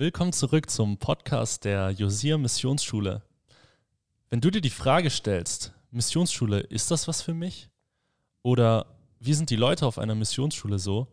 Willkommen 0.00 0.32
zurück 0.32 0.70
zum 0.70 0.98
Podcast 0.98 1.64
der 1.64 1.90
Josia 1.90 2.38
Missionsschule. 2.38 3.20
Wenn 4.30 4.40
du 4.40 4.48
dir 4.48 4.60
die 4.60 4.70
Frage 4.70 5.10
stellst, 5.10 5.72
Missionsschule, 5.90 6.60
ist 6.60 6.92
das 6.92 7.08
was 7.08 7.20
für 7.20 7.34
mich? 7.34 7.68
Oder 8.44 8.86
wie 9.18 9.34
sind 9.34 9.50
die 9.50 9.56
Leute 9.56 9.84
auf 9.84 9.98
einer 9.98 10.14
Missionsschule 10.14 10.78
so? 10.78 11.08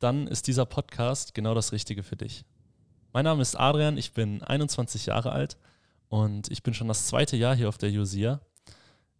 Dann 0.00 0.26
ist 0.26 0.48
dieser 0.48 0.66
Podcast 0.66 1.34
genau 1.34 1.54
das 1.54 1.70
Richtige 1.70 2.02
für 2.02 2.16
dich. 2.16 2.44
Mein 3.12 3.26
Name 3.26 3.42
ist 3.42 3.54
Adrian, 3.54 3.96
ich 3.96 4.12
bin 4.12 4.42
21 4.42 5.06
Jahre 5.06 5.30
alt 5.30 5.56
und 6.08 6.50
ich 6.50 6.64
bin 6.64 6.74
schon 6.74 6.88
das 6.88 7.06
zweite 7.06 7.36
Jahr 7.36 7.54
hier 7.54 7.68
auf 7.68 7.78
der 7.78 7.92
Josia. 7.92 8.40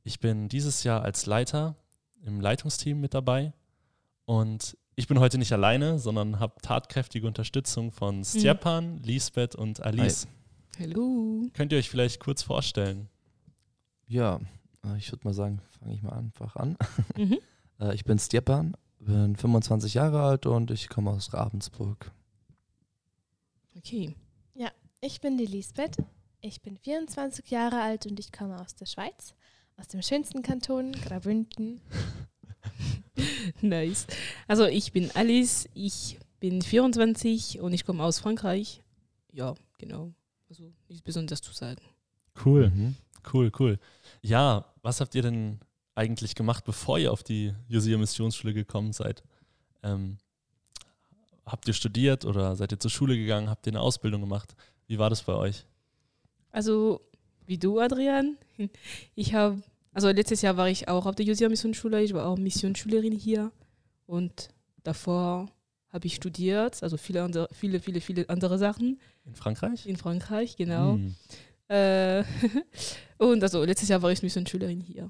Ich 0.03 0.19
bin 0.19 0.49
dieses 0.49 0.83
Jahr 0.83 1.03
als 1.03 1.27
Leiter 1.27 1.77
im 2.25 2.41
Leitungsteam 2.41 3.01
mit 3.01 3.15
dabei 3.15 3.53
und 4.25 4.77
ich 4.99 5.07
bin 5.07 5.21
heute 5.21 5.39
nicht 5.39 5.53
alleine, 5.53 6.01
sondern 6.01 6.41
habe 6.41 6.61
tatkräftige 6.61 7.25
Unterstützung 7.25 7.93
von 7.93 8.25
Stjepan, 8.25 8.97
mhm. 8.97 9.03
Lisbeth 9.05 9.55
und 9.55 9.81
Alice. 9.81 10.27
Hi. 10.77 10.87
Hallo. 10.87 11.49
Könnt 11.55 11.71
ihr 11.71 11.79
euch 11.79 11.89
vielleicht 11.89 12.19
kurz 12.19 12.43
vorstellen? 12.43 13.09
Ja, 14.09 14.41
äh, 14.85 14.99
ich 14.99 15.13
würde 15.13 15.25
mal 15.25 15.35
sagen, 15.35 15.63
fange 15.79 15.95
ich 15.95 16.03
mal 16.03 16.15
einfach 16.15 16.57
an. 16.57 16.77
Mhm. 17.17 17.39
Äh, 17.81 17.95
ich 17.95 18.05
bin 18.05 18.19
Stjepan, 18.19 18.77
bin 18.99 19.37
25 19.37 19.95
Jahre 19.95 20.21
alt 20.21 20.47
und 20.47 20.73
ich 20.73 20.89
komme 20.89 21.13
aus 21.13 21.33
Ravensburg. 21.33 22.11
Okay. 23.77 24.17
Ja, 24.55 24.73
ich 25.01 25.21
bin 25.21 25.39
die 25.39 25.47
Lisbeth. 25.47 25.97
Ich 26.41 26.61
bin 26.61 26.77
24 26.77 27.49
Jahre 27.53 27.81
alt 27.81 28.07
und 28.07 28.19
ich 28.19 28.33
komme 28.33 28.61
aus 28.61 28.75
der 28.75 28.87
Schweiz, 28.87 29.37
aus 29.77 29.87
dem 29.87 30.03
schönsten 30.03 30.43
Kanton, 30.43 30.91
Graubünden. 30.91 31.83
nice. 33.61 34.07
Also 34.47 34.67
ich 34.67 34.93
bin 34.93 35.11
Alice, 35.15 35.69
ich 35.75 36.19
bin 36.41 36.63
24 36.63 37.61
und 37.61 37.73
ich 37.73 37.85
komme 37.85 38.03
aus 38.03 38.19
Frankreich. 38.19 38.83
Ja, 39.33 39.55
genau. 39.79 40.13
Also 40.49 40.73
nichts 40.89 41.03
Besonderes 41.03 41.43
zu 41.43 41.53
sagen. 41.53 41.83
Cool, 42.45 42.71
mhm. 42.71 42.95
cool, 43.33 43.53
cool. 43.59 43.79
Ja, 44.23 44.65
was 44.83 45.01
habt 45.01 45.15
ihr 45.15 45.23
denn 45.23 45.61
eigentlich 45.95 46.35
gemacht, 46.35 46.65
bevor 46.65 46.99
ihr 46.99 47.13
auf 47.13 47.23
die 47.23 47.53
Josia 47.69 47.99
Missionsschule 47.99 48.55
gekommen 48.55 48.93
seid? 48.93 49.23
Ähm, 49.83 50.19
habt 51.45 51.67
ihr 51.67 51.75
studiert 51.75 52.25
oder 52.25 52.55
seid 52.57 52.73
ihr 52.73 52.81
zur 52.81 52.91
Schule 52.91 53.17
gegangen? 53.17 53.51
Habt 53.51 53.67
ihr 53.67 53.73
eine 53.73 53.81
Ausbildung 53.81 54.21
gemacht? 54.21 54.55
Wie 54.87 54.99
war 54.99 55.11
das 55.11 55.23
bei 55.23 55.35
euch? 55.35 55.67
Also, 56.51 57.01
wie 57.47 57.59
du, 57.59 57.81
Adrian. 57.81 58.37
Ich 59.15 59.35
habe 59.35 59.63
also 59.93 60.09
letztes 60.11 60.43
Jahr 60.43 60.57
war 60.57 60.69
ich 60.69 60.89
auch 60.89 61.07
auf 61.07 61.15
der 61.15 61.27
Josia 61.27 61.49
Missionsschule, 61.49 62.03
ich 62.03 62.15
war 62.15 62.27
auch 62.27 62.39
Missionsschülerin 62.39 63.13
hier 63.13 63.53
und 64.07 64.49
davor 64.83 65.49
habe 65.91 66.07
ich 66.07 66.15
studiert, 66.15 66.83
also 66.83 66.97
viele 66.97 67.23
andere, 67.23 67.49
viele, 67.53 67.81
viele, 67.81 68.01
viele 68.01 68.29
andere 68.29 68.59
Sachen. 68.59 69.01
In 69.25 69.35
Frankreich? 69.35 69.87
In 69.87 69.97
Frankreich, 69.97 70.57
genau. 70.57 70.95
Hm. 70.95 71.15
Äh, 71.69 72.25
und 73.19 73.43
also 73.43 73.65
letztes 73.65 73.89
Jahr 73.89 74.03
war 74.03 74.11
ich 74.11 74.23
Missionsschülerin 74.23 74.81
hier. 74.81 75.09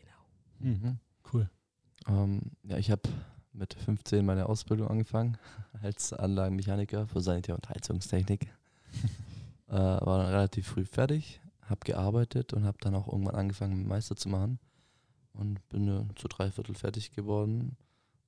Genau. 0.00 0.70
Mhm. 0.70 0.98
Cool. 1.32 1.48
Ähm, 2.08 2.40
ja, 2.64 2.78
ich 2.78 2.90
habe 2.90 3.02
mit 3.52 3.74
15 3.74 4.24
meine 4.24 4.46
Ausbildung 4.48 4.88
angefangen 4.88 5.38
als 5.82 6.12
Anlagenmechaniker 6.12 7.06
für 7.06 7.20
Sanitär- 7.20 7.54
und 7.54 7.68
Heizungstechnik. 7.68 8.42
äh, 9.68 9.72
war 9.72 10.18
dann 10.18 10.32
relativ 10.32 10.66
früh 10.66 10.84
fertig, 10.84 11.40
habe 11.68 11.80
gearbeitet 11.84 12.52
und 12.52 12.64
habe 12.64 12.78
dann 12.80 12.94
auch 12.94 13.08
irgendwann 13.08 13.34
angefangen, 13.34 13.86
Meister 13.86 14.16
zu 14.16 14.28
machen 14.28 14.58
und 15.32 15.66
bin 15.68 15.88
äh, 15.88 16.14
zu 16.14 16.28
drei 16.28 16.50
Viertel 16.50 16.74
fertig 16.74 17.12
geworden 17.12 17.76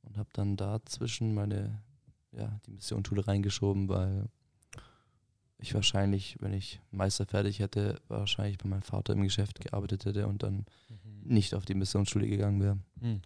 und 0.03 0.17
habe 0.17 0.29
dann 0.33 0.57
dazwischen 0.57 1.35
meine, 1.35 1.83
ja, 2.33 2.61
die 2.67 2.73
Missionsschule 2.73 3.27
reingeschoben, 3.27 3.89
weil 3.89 4.29
ich 5.59 5.75
wahrscheinlich, 5.75 6.37
wenn 6.41 6.53
ich 6.53 6.81
Meister 6.91 7.27
fertig 7.27 7.59
hätte, 7.59 8.01
wahrscheinlich 8.09 8.59
bei 8.59 8.69
meinem 8.69 8.83
Vater 8.83 9.13
im 9.13 9.23
Geschäft 9.23 9.61
gearbeitet 9.61 10.05
hätte 10.05 10.27
und 10.27 10.43
dann 10.43 10.67
mhm. 10.89 11.35
nicht 11.35 11.55
auf 11.55 11.65
die 11.65 11.75
Missionsschule 11.75 12.29
gegangen 12.29 12.61
wäre. 12.63 12.79
Mhm. 13.01 13.23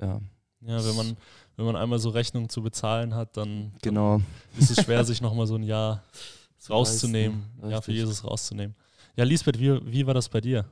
Ja. 0.00 0.20
Ja, 0.62 0.84
wenn 0.84 0.94
man, 0.94 1.16
wenn 1.56 1.64
man 1.64 1.76
einmal 1.76 1.98
so 1.98 2.10
Rechnungen 2.10 2.50
zu 2.50 2.62
bezahlen 2.62 3.14
hat, 3.14 3.38
dann, 3.38 3.72
genau. 3.80 4.18
dann 4.18 4.26
ist 4.58 4.70
es 4.70 4.84
schwer, 4.84 5.04
sich 5.06 5.22
nochmal 5.22 5.46
so 5.46 5.54
ein 5.54 5.62
Jahr 5.62 6.02
rauszunehmen, 6.68 7.44
ja, 7.66 7.80
für 7.80 7.92
Jesus 7.92 8.24
rauszunehmen. 8.24 8.76
Ja, 9.16 9.24
Lisbeth, 9.24 9.58
wie, 9.58 9.80
wie 9.90 10.06
war 10.06 10.14
das 10.14 10.28
bei 10.28 10.40
dir? 10.40 10.64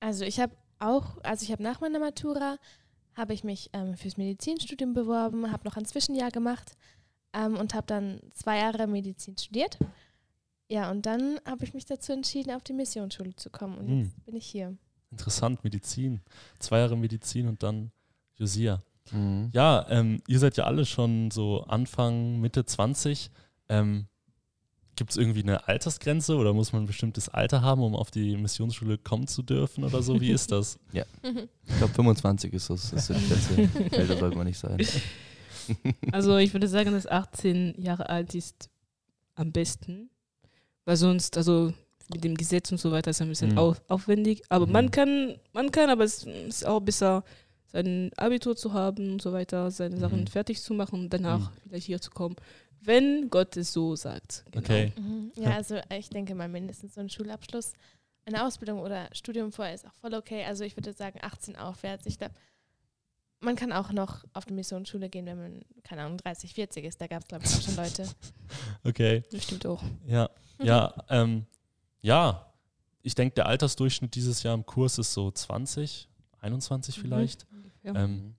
Also 0.00 0.24
ich 0.24 0.40
habe 0.40 0.54
auch, 0.78 1.18
also 1.22 1.44
ich 1.44 1.52
habe 1.52 1.62
nach 1.62 1.80
meiner 1.80 1.98
Matura, 1.98 2.58
habe 3.14 3.32
ich 3.32 3.44
mich 3.44 3.70
ähm, 3.72 3.96
fürs 3.96 4.16
Medizinstudium 4.16 4.92
beworben, 4.92 5.50
habe 5.50 5.64
noch 5.64 5.76
ein 5.76 5.86
Zwischenjahr 5.86 6.30
gemacht 6.30 6.76
ähm, 7.32 7.56
und 7.56 7.74
habe 7.74 7.86
dann 7.86 8.20
zwei 8.32 8.58
Jahre 8.58 8.86
Medizin 8.86 9.36
studiert. 9.38 9.78
Ja, 10.68 10.90
und 10.90 11.06
dann 11.06 11.38
habe 11.46 11.64
ich 11.64 11.74
mich 11.74 11.86
dazu 11.86 12.12
entschieden, 12.12 12.52
auf 12.52 12.64
die 12.64 12.72
Missionsschule 12.72 13.34
zu 13.36 13.50
kommen 13.50 13.78
und 13.78 13.88
hm. 13.88 14.00
jetzt 14.00 14.24
bin 14.24 14.36
ich 14.36 14.46
hier. 14.46 14.76
Interessant, 15.10 15.62
Medizin. 15.64 16.20
Zwei 16.58 16.80
Jahre 16.80 16.96
Medizin 16.96 17.48
und 17.48 17.62
dann 17.62 17.92
Josia. 18.34 18.82
Mhm. 19.12 19.50
Ja, 19.52 19.86
ähm, 19.88 20.20
ihr 20.26 20.38
seid 20.38 20.56
ja 20.56 20.64
alle 20.64 20.84
schon 20.84 21.30
so 21.30 21.62
Anfang, 21.64 22.40
Mitte 22.40 22.64
20. 22.64 23.30
Ähm, 23.68 24.06
Gibt 24.96 25.10
es 25.10 25.16
irgendwie 25.18 25.42
eine 25.42 25.68
Altersgrenze 25.68 26.36
oder 26.36 26.54
muss 26.54 26.72
man 26.72 26.84
ein 26.84 26.86
bestimmtes 26.86 27.28
Alter 27.28 27.60
haben, 27.60 27.82
um 27.82 27.94
auf 27.94 28.10
die 28.10 28.36
Missionsschule 28.36 28.96
kommen 28.96 29.26
zu 29.26 29.42
dürfen 29.42 29.84
oder 29.84 30.02
so? 30.02 30.20
Wie 30.20 30.30
ist 30.30 30.50
das? 30.50 30.78
ja. 30.92 31.04
Ich 31.22 31.76
glaube, 31.76 31.92
25 31.92 32.52
ist 32.54 32.70
das. 32.70 32.90
das 32.90 33.10
ist 33.10 33.20
die 33.20 33.68
Grenze. 33.68 33.96
Älter 33.96 34.16
sollte 34.16 34.36
man 34.36 34.46
nicht 34.46 34.58
sein. 34.58 34.78
Also, 36.12 36.36
ich 36.36 36.52
würde 36.52 36.68
sagen, 36.68 36.92
dass 36.92 37.08
18 37.08 37.74
Jahre 37.82 38.08
alt 38.08 38.36
ist 38.36 38.70
am 39.34 39.50
besten. 39.50 40.10
Weil 40.84 40.96
sonst, 40.96 41.36
also 41.36 41.72
mit 42.12 42.22
dem 42.22 42.36
Gesetz 42.36 42.70
und 42.70 42.78
so 42.78 42.92
weiter, 42.92 43.10
ist 43.10 43.20
ein 43.20 43.28
bisschen 43.28 43.50
mhm. 43.50 43.74
aufwendig. 43.88 44.42
Aber 44.48 44.66
mhm. 44.66 44.72
man 44.72 44.90
kann, 44.92 45.34
man 45.52 45.72
kann, 45.72 45.90
aber 45.90 46.04
es 46.04 46.24
ist 46.24 46.64
auch 46.64 46.80
besser, 46.80 47.24
sein 47.76 48.10
Abitur 48.16 48.56
zu 48.56 48.72
haben 48.72 49.12
und 49.12 49.22
so 49.22 49.32
weiter, 49.32 49.70
seine 49.70 49.98
Sachen 49.98 50.20
mhm. 50.20 50.26
fertig 50.26 50.62
zu 50.62 50.74
machen 50.74 51.00
und 51.00 51.12
danach 51.12 51.50
mhm. 51.50 51.56
vielleicht 51.68 51.86
hier 51.86 52.00
zu 52.00 52.10
kommen 52.10 52.36
wenn 52.86 53.30
Gott 53.30 53.56
es 53.56 53.72
so 53.72 53.96
sagt. 53.96 54.44
Genau. 54.50 54.64
Okay. 54.64 54.92
Mhm. 54.96 55.32
Ja, 55.36 55.50
also 55.50 55.80
ich 55.90 56.08
denke 56.08 56.34
mal 56.34 56.48
mindestens 56.48 56.94
so 56.94 57.00
ein 57.00 57.10
Schulabschluss, 57.10 57.72
eine 58.24 58.44
Ausbildung 58.44 58.80
oder 58.80 59.08
Studium 59.12 59.52
vorher 59.52 59.74
ist 59.74 59.86
auch 59.86 59.94
voll 59.94 60.14
okay. 60.14 60.44
Also 60.44 60.64
ich 60.64 60.76
würde 60.76 60.92
sagen 60.92 61.18
18 61.22 61.56
aufwärts. 61.56 62.06
Ich 62.06 62.18
glaube, 62.18 62.34
man 63.40 63.54
kann 63.54 63.72
auch 63.72 63.92
noch 63.92 64.24
auf 64.32 64.46
die 64.46 64.54
Missionsschule 64.54 65.08
gehen, 65.08 65.26
wenn 65.26 65.38
man, 65.38 65.62
keine 65.84 66.02
Ahnung, 66.02 66.18
30, 66.18 66.54
40 66.54 66.84
ist. 66.84 67.00
Da 67.00 67.06
gab 67.06 67.22
es, 67.22 67.28
glaube 67.28 67.44
ich, 67.44 67.54
auch 67.54 67.62
schon 67.62 67.76
Leute. 67.76 68.06
Okay. 68.84 69.24
Das 69.32 69.42
stimmt 69.44 69.66
auch. 69.66 69.82
Ja, 70.06 70.30
ja, 70.62 70.94
ähm, 71.10 71.46
ja. 72.00 72.52
Ich 73.02 73.16
denke, 73.16 73.34
der 73.34 73.46
Altersdurchschnitt 73.46 74.14
dieses 74.14 74.44
Jahr 74.44 74.54
im 74.54 74.64
Kurs 74.64 74.98
ist 74.98 75.12
so 75.12 75.30
20, 75.30 76.08
21 76.46 76.96
mhm. 76.96 77.00
vielleicht. 77.00 77.46
Mhm. 77.50 77.70
Ja. 77.82 77.94
Ähm, 77.94 78.34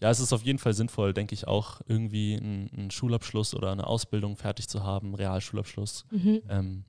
ja, 0.00 0.10
es 0.10 0.20
ist 0.20 0.32
auf 0.32 0.42
jeden 0.42 0.58
Fall 0.58 0.72
sinnvoll, 0.72 1.12
denke 1.12 1.34
ich 1.34 1.46
auch, 1.46 1.80
irgendwie 1.86 2.36
einen, 2.36 2.70
einen, 2.74 2.90
Schulabschluss 2.90 3.54
oder 3.54 3.70
eine 3.70 3.86
Ausbildung 3.86 4.36
fertig 4.36 4.68
zu 4.68 4.82
haben, 4.82 5.14
Realschulabschluss, 5.14 6.06
mhm. 6.10 6.42
ähm, 6.48 6.84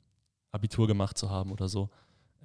Abitur 0.52 0.88
gemacht 0.88 1.18
zu 1.18 1.30
haben 1.30 1.52
oder 1.52 1.68
so, 1.68 1.90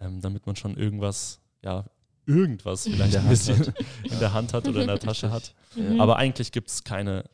ähm, 0.00 0.20
damit 0.20 0.46
man 0.46 0.56
schon 0.56 0.76
irgendwas, 0.76 1.40
ja, 1.62 1.84
irgendwas 2.26 2.82
vielleicht 2.82 3.16
ein 3.16 3.28
bisschen 3.28 3.72
in 4.02 4.18
der 4.18 4.32
Hand 4.32 4.52
hat 4.52 4.66
oder 4.66 4.80
in 4.80 4.88
der 4.88 4.98
Tasche 4.98 5.30
hat. 5.30 5.54
Mhm. 5.76 6.00
Aber 6.00 6.16
eigentlich 6.16 6.50
gibt 6.50 6.68
es 6.68 6.82
keine 6.82 7.24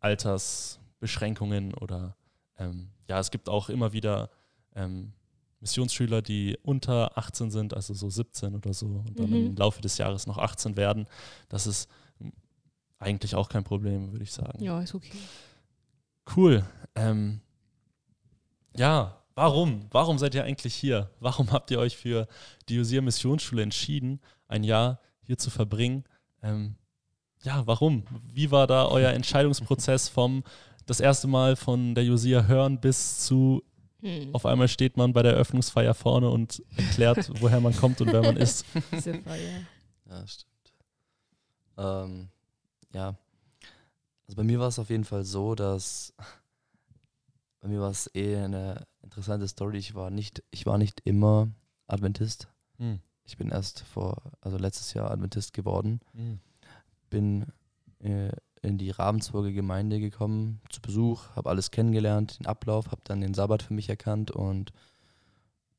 Altersbeschränkungen 0.00 1.74
oder 1.74 2.16
ähm, 2.58 2.88
ja, 3.08 3.20
es 3.20 3.30
gibt 3.30 3.48
auch 3.48 3.68
immer 3.68 3.92
wieder 3.92 4.30
ähm, 4.74 5.12
Missionsschüler, 5.60 6.22
die 6.22 6.58
unter 6.62 7.16
18 7.18 7.50
sind, 7.50 7.74
also 7.74 7.94
so 7.94 8.08
17 8.08 8.54
oder 8.54 8.72
so, 8.72 8.86
und 8.86 9.18
dann 9.18 9.30
mhm. 9.30 9.46
im 9.46 9.56
Laufe 9.56 9.80
des 9.80 9.98
Jahres 9.98 10.26
noch 10.26 10.38
18 10.38 10.76
werden. 10.76 11.06
Das 11.48 11.66
ist 11.66 11.88
eigentlich 12.98 13.34
auch 13.34 13.48
kein 13.48 13.64
Problem, 13.64 14.12
würde 14.12 14.24
ich 14.24 14.32
sagen. 14.32 14.62
Ja, 14.62 14.80
ist 14.80 14.94
okay. 14.94 15.16
Cool. 16.36 16.64
Ähm, 16.94 17.40
ja, 18.76 19.22
warum? 19.34 19.86
Warum 19.90 20.18
seid 20.18 20.34
ihr 20.34 20.44
eigentlich 20.44 20.74
hier? 20.74 21.10
Warum 21.18 21.50
habt 21.50 21.70
ihr 21.70 21.78
euch 21.78 21.96
für 21.96 22.28
die 22.68 22.76
Josia 22.76 23.00
Missionsschule 23.00 23.62
entschieden, 23.62 24.20
ein 24.48 24.64
Jahr 24.64 25.00
hier 25.22 25.38
zu 25.38 25.50
verbringen? 25.50 26.04
Ähm, 26.42 26.76
ja, 27.42 27.66
warum? 27.66 28.04
Wie 28.32 28.50
war 28.50 28.66
da 28.66 28.86
euer 28.86 29.12
Entscheidungsprozess 29.12 30.08
vom 30.08 30.44
das 30.86 31.00
erste 31.00 31.26
Mal 31.26 31.56
von 31.56 31.94
der 31.94 32.04
Josia 32.04 32.44
hören 32.44 32.80
bis 32.80 33.20
zu 33.20 33.62
hm. 34.00 34.34
auf 34.34 34.46
einmal 34.46 34.68
steht 34.68 34.96
man 34.96 35.12
bei 35.12 35.22
der 35.22 35.32
Eröffnungsfeier 35.32 35.94
vorne 35.94 36.30
und 36.30 36.62
erklärt, 36.76 37.30
woher 37.40 37.60
man 37.60 37.76
kommt 37.76 38.00
und 38.00 38.12
wer 38.12 38.22
man 38.22 38.36
ist? 38.36 38.64
Feier. 38.66 39.62
Ja, 40.08 40.26
stimmt. 40.26 40.50
Ähm, 41.76 42.28
ja, 42.92 43.16
also 44.30 44.36
bei 44.36 44.44
mir 44.44 44.60
war 44.60 44.68
es 44.68 44.78
auf 44.78 44.90
jeden 44.90 45.02
Fall 45.02 45.24
so, 45.24 45.56
dass 45.56 46.14
bei 47.60 47.66
mir 47.66 47.80
war 47.80 47.90
es 47.90 48.08
eh 48.14 48.36
eine 48.36 48.86
interessante 49.02 49.48
Story. 49.48 49.78
Ich 49.78 49.96
war 49.96 50.08
nicht, 50.10 50.44
ich 50.52 50.66
war 50.66 50.78
nicht 50.78 51.00
immer 51.04 51.48
Adventist. 51.88 52.46
Hm. 52.78 53.00
Ich 53.24 53.36
bin 53.38 53.48
erst 53.48 53.80
vor, 53.80 54.22
also 54.40 54.56
letztes 54.56 54.94
Jahr 54.94 55.10
Adventist 55.10 55.52
geworden. 55.52 55.98
Hm. 56.12 56.38
Bin 57.08 57.46
äh, 57.98 58.30
in 58.62 58.78
die 58.78 58.90
Ravensburger 58.90 59.52
Gemeinde 59.52 60.00
gekommen 60.00 60.60
zu 60.68 60.80
Besuch, 60.80 61.30
habe 61.34 61.48
alles 61.48 61.70
kennengelernt, 61.70 62.38
den 62.38 62.46
Ablauf, 62.46 62.90
habe 62.90 63.00
dann 63.04 63.20
den 63.20 63.34
Sabbat 63.34 63.62
für 63.62 63.74
mich 63.74 63.88
erkannt 63.88 64.30
und 64.30 64.72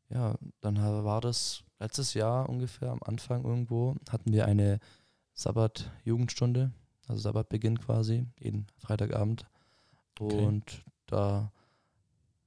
ja, 0.10 0.36
dann 0.60 0.78
war 0.78 1.22
das 1.22 1.63
letztes 1.80 2.13
Jahr 2.13 2.50
ungefähr 2.50 2.92
am 2.92 3.00
Anfang 3.04 3.44
irgendwo, 3.45 3.95
hatten 4.10 4.33
wir 4.33 4.45
eine 4.45 4.80
Sabbat-Jugendstunde, 5.33 6.72
also 7.07 7.22
Sabbatbeginn 7.22 7.80
quasi, 7.80 8.25
jeden 8.39 8.68
Freitagabend. 8.78 9.45
Und 10.19 10.63
okay. 10.63 10.84
da 11.07 11.51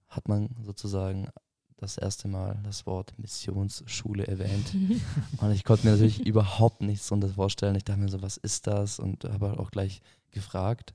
hat 0.09 0.29
man 0.29 0.51
sozusagen 0.63 1.29
das 1.77 1.99
erste 1.99 2.29
Mal 2.29 2.61
das 2.65 2.87
Wort 2.87 3.13
Missionsschule 3.19 4.27
erwähnt. 4.27 4.75
und 5.41 5.51
ich 5.53 5.65
konnte 5.65 5.87
mir 5.87 5.93
natürlich 5.93 6.27
überhaupt 6.27 6.81
nichts 6.81 7.09
darunter 7.09 7.29
vorstellen. 7.29 7.75
Ich 7.75 7.85
dachte 7.85 8.01
mir 8.01 8.09
so, 8.09 8.23
was 8.23 8.37
ist 8.37 8.67
das? 8.67 8.99
Und 8.99 9.25
habe 9.25 9.49
halt 9.51 9.59
auch 9.59 9.71
gleich 9.71 10.01
gefragt. 10.31 10.95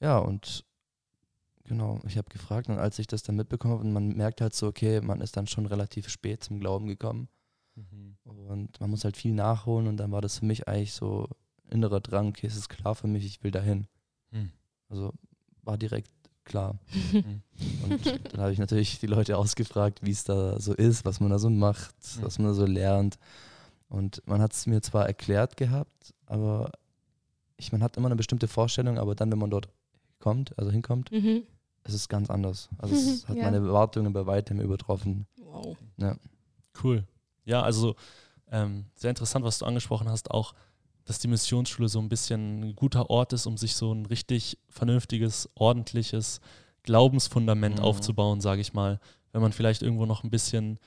Ja, 0.00 0.18
und 0.18 0.64
genau, 1.64 2.00
ich 2.06 2.18
habe 2.18 2.28
gefragt 2.28 2.68
und 2.68 2.78
als 2.78 2.98
ich 2.98 3.06
das 3.06 3.22
dann 3.22 3.36
mitbekommen 3.36 3.74
habe, 3.74 3.84
und 3.84 3.92
man 3.92 4.08
merkt 4.16 4.40
halt 4.40 4.54
so, 4.54 4.66
okay, 4.66 5.00
man 5.00 5.20
ist 5.20 5.36
dann 5.36 5.46
schon 5.46 5.66
relativ 5.66 6.08
spät 6.08 6.42
zum 6.44 6.60
Glauben 6.60 6.86
gekommen. 6.86 7.28
Mhm. 7.74 8.16
Und 8.24 8.80
man 8.80 8.90
muss 8.90 9.04
halt 9.04 9.16
viel 9.16 9.32
nachholen 9.32 9.86
und 9.86 9.96
dann 9.96 10.12
war 10.12 10.20
das 10.20 10.38
für 10.38 10.44
mich 10.44 10.68
eigentlich 10.68 10.92
so 10.92 11.28
innerer 11.70 12.00
Drang, 12.00 12.28
okay, 12.28 12.46
es 12.46 12.56
ist 12.56 12.68
klar 12.68 12.94
für 12.94 13.06
mich, 13.06 13.24
ich 13.24 13.42
will 13.42 13.50
dahin. 13.50 13.86
Mhm. 14.30 14.50
Also 14.88 15.12
war 15.62 15.78
direkt 15.78 16.10
klar. 16.44 16.76
Mhm. 17.12 17.42
und 17.84 18.06
dann 18.32 18.40
habe 18.40 18.52
ich 18.52 18.58
natürlich 18.58 18.98
die 19.00 19.06
Leute 19.06 19.36
ausgefragt, 19.38 20.00
wie 20.02 20.10
es 20.10 20.24
da 20.24 20.58
so 20.58 20.74
ist, 20.74 21.04
was 21.04 21.20
man 21.20 21.30
da 21.30 21.38
so 21.38 21.50
macht, 21.50 21.94
mhm. 22.16 22.22
was 22.22 22.38
man 22.38 22.48
da 22.48 22.54
so 22.54 22.66
lernt. 22.66 23.18
Und 23.88 24.26
man 24.26 24.40
hat 24.40 24.52
es 24.52 24.66
mir 24.66 24.80
zwar 24.80 25.06
erklärt 25.06 25.56
gehabt, 25.56 26.14
aber 26.26 26.72
ich, 27.56 27.72
man 27.72 27.82
hat 27.82 27.96
immer 27.96 28.08
eine 28.08 28.16
bestimmte 28.16 28.48
Vorstellung, 28.48 28.98
aber 28.98 29.14
dann, 29.14 29.30
wenn 29.30 29.38
man 29.38 29.50
dort 29.50 29.68
kommt, 30.18 30.56
also 30.58 30.70
hinkommt, 30.70 31.12
mhm. 31.12 31.42
es 31.84 31.94
ist 31.94 32.08
ganz 32.08 32.30
anders. 32.30 32.68
Also 32.78 32.94
es 32.94 33.26
hat 33.28 33.36
ja. 33.36 33.44
meine 33.44 33.58
Erwartungen 33.58 34.12
bei 34.12 34.26
weitem 34.26 34.60
übertroffen. 34.60 35.26
Wow. 35.36 35.76
Ja. 35.98 36.16
Cool. 36.82 37.04
Ja, 37.44 37.62
also 37.62 37.96
ähm, 38.50 38.86
sehr 38.94 39.10
interessant, 39.10 39.44
was 39.44 39.58
du 39.58 39.66
angesprochen 39.66 40.08
hast, 40.08 40.30
auch 40.30 40.54
dass 41.04 41.18
die 41.18 41.28
Missionsschule 41.28 41.88
so 41.88 41.98
ein 41.98 42.08
bisschen 42.08 42.62
ein 42.62 42.76
guter 42.76 43.10
Ort 43.10 43.32
ist, 43.32 43.46
um 43.46 43.56
sich 43.56 43.74
so 43.74 43.92
ein 43.92 44.06
richtig 44.06 44.58
vernünftiges, 44.68 45.48
ordentliches 45.54 46.40
Glaubensfundament 46.82 47.78
mhm. 47.78 47.84
aufzubauen, 47.84 48.40
sage 48.40 48.60
ich 48.60 48.72
mal. 48.72 49.00
Wenn 49.32 49.42
man 49.42 49.52
vielleicht 49.52 49.82
irgendwo 49.82 50.06
noch 50.06 50.24
ein 50.24 50.30
bisschen 50.30 50.78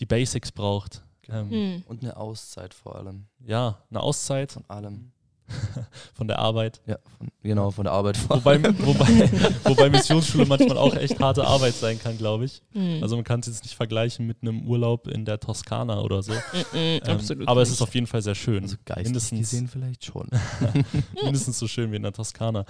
die 0.00 0.06
Basics 0.06 0.52
braucht. 0.52 1.04
Ähm, 1.28 1.48
mhm. 1.48 1.82
Und 1.86 2.02
eine 2.02 2.16
Auszeit 2.16 2.74
vor 2.74 2.96
allem. 2.96 3.26
Ja, 3.38 3.82
eine 3.90 4.00
Auszeit. 4.00 4.52
Von 4.52 4.64
allem. 4.68 5.12
von 6.14 6.28
der 6.28 6.38
Arbeit. 6.38 6.80
Ja, 6.86 6.98
von, 7.18 7.28
genau, 7.42 7.70
von 7.70 7.84
der 7.84 7.92
Arbeit. 7.92 8.18
Wobei, 8.28 8.62
wobei, 8.62 9.30
wobei 9.64 9.90
Missionsschule 9.90 10.46
manchmal 10.46 10.78
auch 10.78 10.94
echt 10.94 11.20
harte 11.20 11.46
Arbeit 11.46 11.74
sein 11.74 11.98
kann, 11.98 12.18
glaube 12.18 12.44
ich. 12.44 12.62
Mhm. 12.72 13.02
Also 13.02 13.16
man 13.16 13.24
kann 13.24 13.40
es 13.40 13.46
jetzt 13.46 13.64
nicht 13.64 13.74
vergleichen 13.74 14.26
mit 14.26 14.38
einem 14.42 14.66
Urlaub 14.66 15.06
in 15.06 15.24
der 15.24 15.40
Toskana 15.40 16.00
oder 16.00 16.22
so. 16.22 16.32
ähm, 16.74 17.00
Absolut 17.04 17.48
aber 17.48 17.60
nicht. 17.60 17.68
es 17.68 17.74
ist 17.74 17.82
auf 17.82 17.94
jeden 17.94 18.06
Fall 18.06 18.22
sehr 18.22 18.34
schön. 18.34 18.64
Also 18.64 18.76
mindestens 18.96 19.38
gesehen 19.40 19.68
vielleicht 19.68 20.04
schon. 20.04 20.28
mindestens 21.22 21.58
so 21.58 21.68
schön 21.68 21.92
wie 21.92 21.96
in 21.96 22.02
der 22.02 22.12
Toskana. 22.12 22.64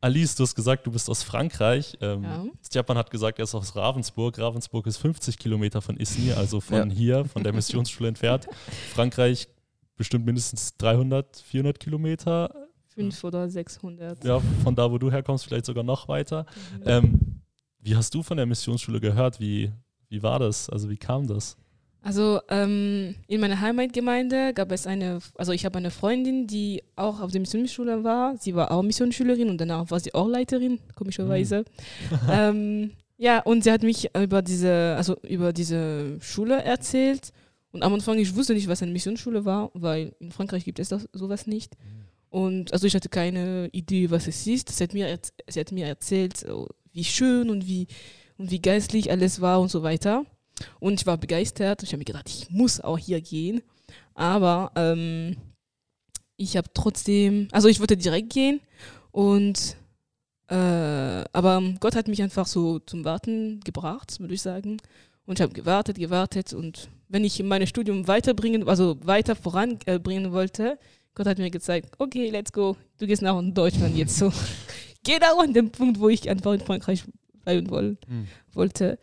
Alice, 0.00 0.36
du 0.36 0.44
hast 0.44 0.54
gesagt, 0.54 0.86
du 0.86 0.92
bist 0.92 1.08
aus 1.08 1.22
Frankreich. 1.22 1.96
Ähm, 2.00 2.22
ja. 2.22 2.44
Stjapan 2.64 2.98
hat 2.98 3.10
gesagt, 3.10 3.38
er 3.38 3.44
ist 3.44 3.54
aus 3.54 3.74
Ravensburg. 3.74 4.38
Ravensburg 4.38 4.86
ist 4.86 4.98
50 4.98 5.38
Kilometer 5.38 5.80
von 5.80 5.96
Isny, 5.96 6.32
also 6.32 6.60
von 6.60 6.90
ja. 6.90 6.96
hier, 6.96 7.24
von 7.24 7.42
der 7.42 7.52
Missionsschule 7.52 8.10
entfernt. 8.10 8.46
Frankreich 8.94 9.48
bestimmt 9.96 10.26
mindestens 10.26 10.76
300, 10.76 11.36
400 11.38 11.80
Kilometer. 11.80 12.54
500 12.94 13.24
oder 13.24 13.48
600. 13.48 14.24
Ja, 14.24 14.40
von 14.62 14.74
da, 14.74 14.90
wo 14.90 14.98
du 14.98 15.10
herkommst, 15.10 15.44
vielleicht 15.44 15.66
sogar 15.66 15.84
noch 15.84 16.08
weiter. 16.08 16.46
Mhm. 16.78 16.82
Ähm, 16.86 17.20
wie 17.80 17.96
hast 17.96 18.14
du 18.14 18.22
von 18.22 18.36
der 18.36 18.46
Missionsschule 18.46 19.00
gehört? 19.00 19.38
Wie, 19.40 19.72
wie 20.08 20.22
war 20.22 20.38
das? 20.38 20.70
Also 20.70 20.88
wie 20.88 20.96
kam 20.96 21.26
das? 21.26 21.56
Also 22.06 22.40
ähm, 22.50 23.16
in 23.26 23.40
meiner 23.40 23.60
Heimatgemeinde 23.60 24.54
gab 24.54 24.70
es 24.70 24.86
eine, 24.86 25.18
also 25.34 25.50
ich 25.50 25.64
habe 25.64 25.78
eine 25.78 25.90
Freundin, 25.90 26.46
die 26.46 26.84
auch 26.94 27.20
auf 27.20 27.32
der 27.32 27.40
Missionsschule 27.40 28.04
war. 28.04 28.36
Sie 28.36 28.54
war 28.54 28.70
auch 28.70 28.82
Missionsschülerin 28.82 29.50
und 29.50 29.60
danach 29.60 29.90
war 29.90 29.98
sie 29.98 30.14
auch 30.14 30.28
Leiterin, 30.28 30.78
komischerweise. 30.94 31.64
Mhm. 32.10 32.18
ähm, 32.30 32.90
ja, 33.16 33.40
und 33.40 33.64
sie 33.64 33.72
hat 33.72 33.82
mich 33.82 34.10
über 34.16 34.40
diese, 34.42 34.94
also 34.96 35.16
über 35.22 35.52
diese 35.52 36.20
Schule 36.20 36.62
erzählt. 36.62 37.32
Und 37.72 37.82
am 37.82 37.94
Anfang, 37.94 38.18
ich 38.18 38.34
wusste 38.34 38.54
nicht, 38.54 38.68
was 38.68 38.82
eine 38.82 38.92
Missionsschule 38.92 39.44
war, 39.44 39.70
weil 39.74 40.14
in 40.20 40.32
Frankreich 40.32 40.64
gibt 40.64 40.78
es 40.78 40.88
das, 40.88 41.08
sowas 41.12 41.46
nicht. 41.46 41.76
Und 42.30 42.72
also 42.72 42.86
ich 42.86 42.94
hatte 42.94 43.08
keine 43.08 43.68
Idee, 43.72 44.10
was 44.10 44.26
es 44.26 44.46
ist. 44.46 44.68
Sie 44.68 44.82
hat 44.82 44.94
mir, 44.94 45.18
sie 45.48 45.60
hat 45.60 45.72
mir 45.72 45.86
erzählt, 45.86 46.46
wie 46.92 47.04
schön 47.04 47.50
und 47.50 47.66
wie, 47.66 47.86
und 48.38 48.50
wie 48.50 48.60
geistlich 48.60 49.10
alles 49.10 49.40
war 49.40 49.60
und 49.60 49.70
so 49.70 49.82
weiter. 49.82 50.24
Und 50.80 51.00
ich 51.00 51.06
war 51.06 51.18
begeistert. 51.18 51.82
Ich 51.82 51.90
habe 51.90 51.98
mir 51.98 52.04
gedacht, 52.04 52.28
ich 52.28 52.50
muss 52.50 52.80
auch 52.80 52.98
hier 52.98 53.20
gehen. 53.20 53.62
Aber 54.14 54.72
ähm, 54.74 55.36
ich 56.36 56.56
habe 56.56 56.68
trotzdem, 56.72 57.48
also 57.52 57.68
ich 57.68 57.80
wollte 57.80 57.96
direkt 57.96 58.32
gehen 58.32 58.60
und 59.10 59.76
äh, 60.48 60.54
aber 60.54 61.62
Gott 61.80 61.96
hat 61.96 62.08
mich 62.08 62.22
einfach 62.22 62.46
so 62.46 62.78
zum 62.78 63.04
Warten 63.04 63.60
gebracht, 63.60 64.20
würde 64.20 64.34
ich 64.34 64.42
sagen. 64.42 64.78
Und 65.26 65.38
ich 65.38 65.42
habe 65.42 65.52
gewartet, 65.52 65.98
gewartet 65.98 66.52
und 66.52 66.88
wenn 67.08 67.24
ich 67.24 67.42
mein 67.42 67.66
Studium 67.66 68.06
weiterbringen, 68.08 68.68
also 68.68 68.96
weiter 69.04 69.36
voranbringen 69.36 70.32
wollte, 70.32 70.78
Gott 71.14 71.26
hat 71.26 71.38
mir 71.38 71.50
gezeigt, 71.50 71.90
okay, 71.98 72.30
let's 72.30 72.52
go, 72.52 72.76
du 72.98 73.06
gehst 73.06 73.22
nach 73.22 73.40
Deutschland 73.52 73.96
jetzt 73.96 74.16
so. 74.16 74.32
genau 75.04 75.40
an 75.40 75.52
dem 75.52 75.70
Punkt, 75.70 75.98
wo 75.98 76.08
ich 76.08 76.28
einfach 76.28 76.52
in 76.52 76.60
Frankreich 76.60 77.04
bleiben 77.44 77.70
woll, 77.70 77.96
mhm. 78.06 78.26
wollte. 78.52 78.98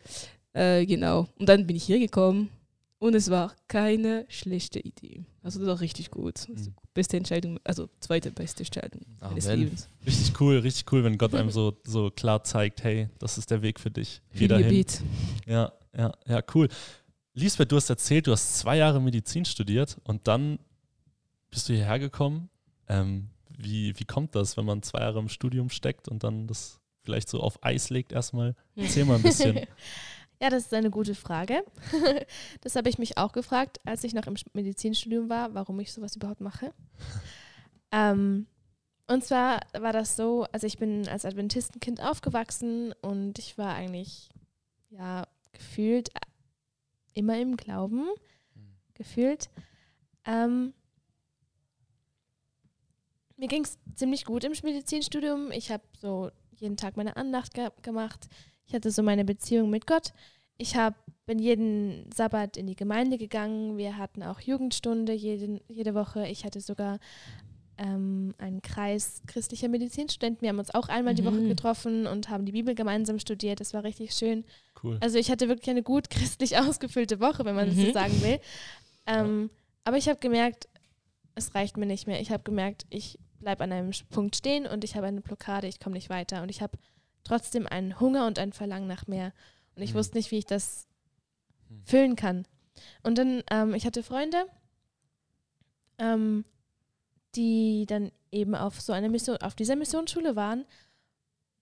Äh, 0.52 0.86
genau. 0.86 1.26
Und 1.38 1.48
dann 1.48 1.66
bin 1.66 1.76
ich 1.76 1.84
hier 1.84 1.98
gekommen 1.98 2.50
und 2.98 3.14
es 3.14 3.30
war 3.30 3.54
keine 3.68 4.24
schlechte 4.28 4.78
Idee. 4.78 5.24
Also 5.42 5.58
das 5.58 5.68
war 5.68 5.80
richtig 5.80 6.10
gut. 6.10 6.46
Also 6.54 6.70
beste 6.94 7.16
Entscheidung, 7.16 7.58
also 7.64 7.88
zweite 8.00 8.30
beste 8.30 8.60
Entscheidung 8.60 9.02
meines 9.20 9.46
Lebens. 9.48 9.88
Richtig 10.06 10.40
cool, 10.40 10.58
richtig 10.58 10.90
cool, 10.92 11.04
wenn 11.04 11.18
Gott 11.18 11.34
einem 11.34 11.50
so, 11.50 11.76
so 11.84 12.10
klar 12.10 12.44
zeigt, 12.44 12.84
hey, 12.84 13.08
das 13.18 13.36
ist 13.36 13.50
der 13.50 13.60
Weg 13.62 13.80
für 13.80 13.90
dich. 13.90 14.22
Geh 14.32 14.46
dahin. 14.46 14.86
Ja, 15.46 15.72
ja, 15.96 16.12
ja, 16.26 16.42
cool. 16.54 16.68
Lisbeth, 17.34 17.72
du 17.72 17.76
hast 17.76 17.90
erzählt, 17.90 18.26
du 18.26 18.32
hast 18.32 18.58
zwei 18.58 18.76
Jahre 18.76 19.00
Medizin 19.00 19.44
studiert 19.44 19.98
und 20.04 20.28
dann 20.28 20.58
bist 21.50 21.68
du 21.68 21.72
hierher 21.72 21.98
gekommen. 21.98 22.48
Ähm, 22.88 23.30
wie, 23.56 23.98
wie 23.98 24.04
kommt 24.04 24.34
das, 24.34 24.56
wenn 24.56 24.64
man 24.64 24.82
zwei 24.82 25.00
Jahre 25.00 25.18
im 25.18 25.28
Studium 25.28 25.70
steckt 25.70 26.08
und 26.08 26.24
dann 26.24 26.46
das 26.46 26.80
vielleicht 27.02 27.28
so 27.28 27.40
auf 27.40 27.62
Eis 27.62 27.90
legt 27.90 28.12
erstmal? 28.12 28.54
Erzähl 28.76 29.04
mal 29.04 29.16
ein 29.16 29.22
bisschen. 29.22 29.56
ja, 30.40 30.50
das 30.50 30.64
ist 30.64 30.74
eine 30.74 30.90
gute 30.90 31.14
Frage. 31.14 31.64
das 32.60 32.76
habe 32.76 32.88
ich 32.88 32.98
mich 32.98 33.18
auch 33.18 33.32
gefragt, 33.32 33.80
als 33.84 34.04
ich 34.04 34.14
noch 34.14 34.26
im 34.26 34.34
Medizinstudium 34.52 35.28
war, 35.28 35.54
warum 35.54 35.80
ich 35.80 35.92
sowas 35.92 36.16
überhaupt 36.16 36.40
mache. 36.40 36.72
ähm, 37.92 38.46
und 39.06 39.24
zwar 39.24 39.60
war 39.78 39.92
das 39.92 40.16
so, 40.16 40.46
also 40.52 40.66
ich 40.66 40.78
bin 40.78 41.08
als 41.08 41.24
Adventistenkind 41.24 42.02
aufgewachsen 42.02 42.94
und 43.02 43.38
ich 43.38 43.58
war 43.58 43.74
eigentlich 43.74 44.30
ja 44.90 45.26
gefühlt 45.54 46.10
immer 47.14 47.40
im 47.40 47.56
Glauben 47.56 48.04
mhm. 48.54 48.76
gefühlt. 48.94 49.48
Ähm, 50.26 50.74
mir 53.36 53.48
ging 53.48 53.64
es 53.64 53.78
ziemlich 53.94 54.24
gut 54.24 54.44
im 54.44 54.52
Medizinstudium. 54.62 55.50
Ich 55.52 55.70
habe 55.70 55.82
so 55.98 56.30
jeden 56.56 56.76
Tag 56.76 56.96
meine 56.96 57.16
Andacht 57.16 57.54
ge 57.54 57.70
gemacht. 57.82 58.28
Ich 58.66 58.74
hatte 58.74 58.90
so 58.90 59.02
meine 59.02 59.24
Beziehung 59.24 59.70
mit 59.70 59.86
Gott. 59.86 60.12
Ich 60.56 60.76
hab, 60.76 60.94
bin 61.26 61.38
jeden 61.38 62.10
Sabbat 62.12 62.56
in 62.56 62.66
die 62.66 62.76
Gemeinde 62.76 63.18
gegangen. 63.18 63.76
Wir 63.76 63.96
hatten 63.96 64.22
auch 64.22 64.40
Jugendstunde 64.40 65.12
jeden, 65.12 65.60
jede 65.68 65.94
Woche. 65.94 66.28
Ich 66.28 66.44
hatte 66.44 66.60
sogar 66.60 67.00
ähm, 67.78 68.34
einen 68.38 68.62
Kreis 68.62 69.22
christlicher 69.26 69.68
Medizinstudenten. 69.68 70.42
Wir 70.42 70.50
haben 70.50 70.58
uns 70.58 70.74
auch 70.74 70.88
einmal 70.88 71.14
mhm. 71.14 71.16
die 71.16 71.24
Woche 71.24 71.40
mhm. 71.40 71.48
getroffen 71.48 72.06
und 72.06 72.28
haben 72.28 72.44
die 72.44 72.52
Bibel 72.52 72.74
gemeinsam 72.74 73.18
studiert. 73.18 73.60
Das 73.60 73.74
war 73.74 73.84
richtig 73.84 74.14
schön. 74.14 74.44
Cool. 74.82 74.98
Also 75.00 75.18
ich 75.18 75.30
hatte 75.30 75.48
wirklich 75.48 75.70
eine 75.70 75.82
gut 75.82 76.10
christlich 76.10 76.58
ausgefüllte 76.58 77.20
Woche, 77.20 77.44
wenn 77.44 77.54
man 77.54 77.68
mhm. 77.68 77.76
das 77.76 77.86
so 77.86 77.92
sagen 77.92 78.22
will. 78.22 78.40
Ähm, 79.06 79.50
ja. 79.50 79.58
Aber 79.84 79.96
ich 79.96 80.08
habe 80.08 80.18
gemerkt, 80.18 80.68
es 81.34 81.54
reicht 81.54 81.76
mir 81.76 81.86
nicht 81.86 82.06
mehr. 82.06 82.20
Ich 82.20 82.30
habe 82.30 82.42
gemerkt, 82.42 82.86
ich 82.90 83.18
bleibe 83.40 83.64
an 83.64 83.72
einem 83.72 83.90
Punkt 84.10 84.36
stehen 84.36 84.66
und 84.66 84.84
ich 84.84 84.96
habe 84.96 85.06
eine 85.06 85.20
Blockade, 85.20 85.66
ich 85.66 85.80
komme 85.80 85.94
nicht 85.94 86.10
weiter. 86.10 86.42
Und 86.42 86.48
ich 86.48 86.62
habe 86.62 86.78
trotzdem 87.24 87.66
einen 87.66 87.98
Hunger 88.00 88.26
und 88.26 88.38
ein 88.38 88.52
Verlangen 88.52 88.86
nach 88.86 89.06
mehr. 89.06 89.32
Und 89.74 89.82
ich 89.82 89.92
mhm. 89.92 89.98
wusste 89.98 90.16
nicht, 90.16 90.30
wie 90.30 90.38
ich 90.38 90.46
das 90.46 90.86
mhm. 91.68 91.82
füllen 91.84 92.16
kann. 92.16 92.46
Und 93.02 93.18
dann, 93.18 93.42
ähm, 93.50 93.74
ich 93.74 93.86
hatte 93.86 94.02
Freunde, 94.02 94.46
ähm, 95.98 96.44
die 97.36 97.84
dann 97.86 98.12
eben 98.30 98.54
auf 98.54 98.80
so 98.80 98.92
einer 98.92 99.08
Mission, 99.08 99.36
auf 99.38 99.54
dieser 99.54 99.76
Missionsschule 99.76 100.36
waren. 100.36 100.64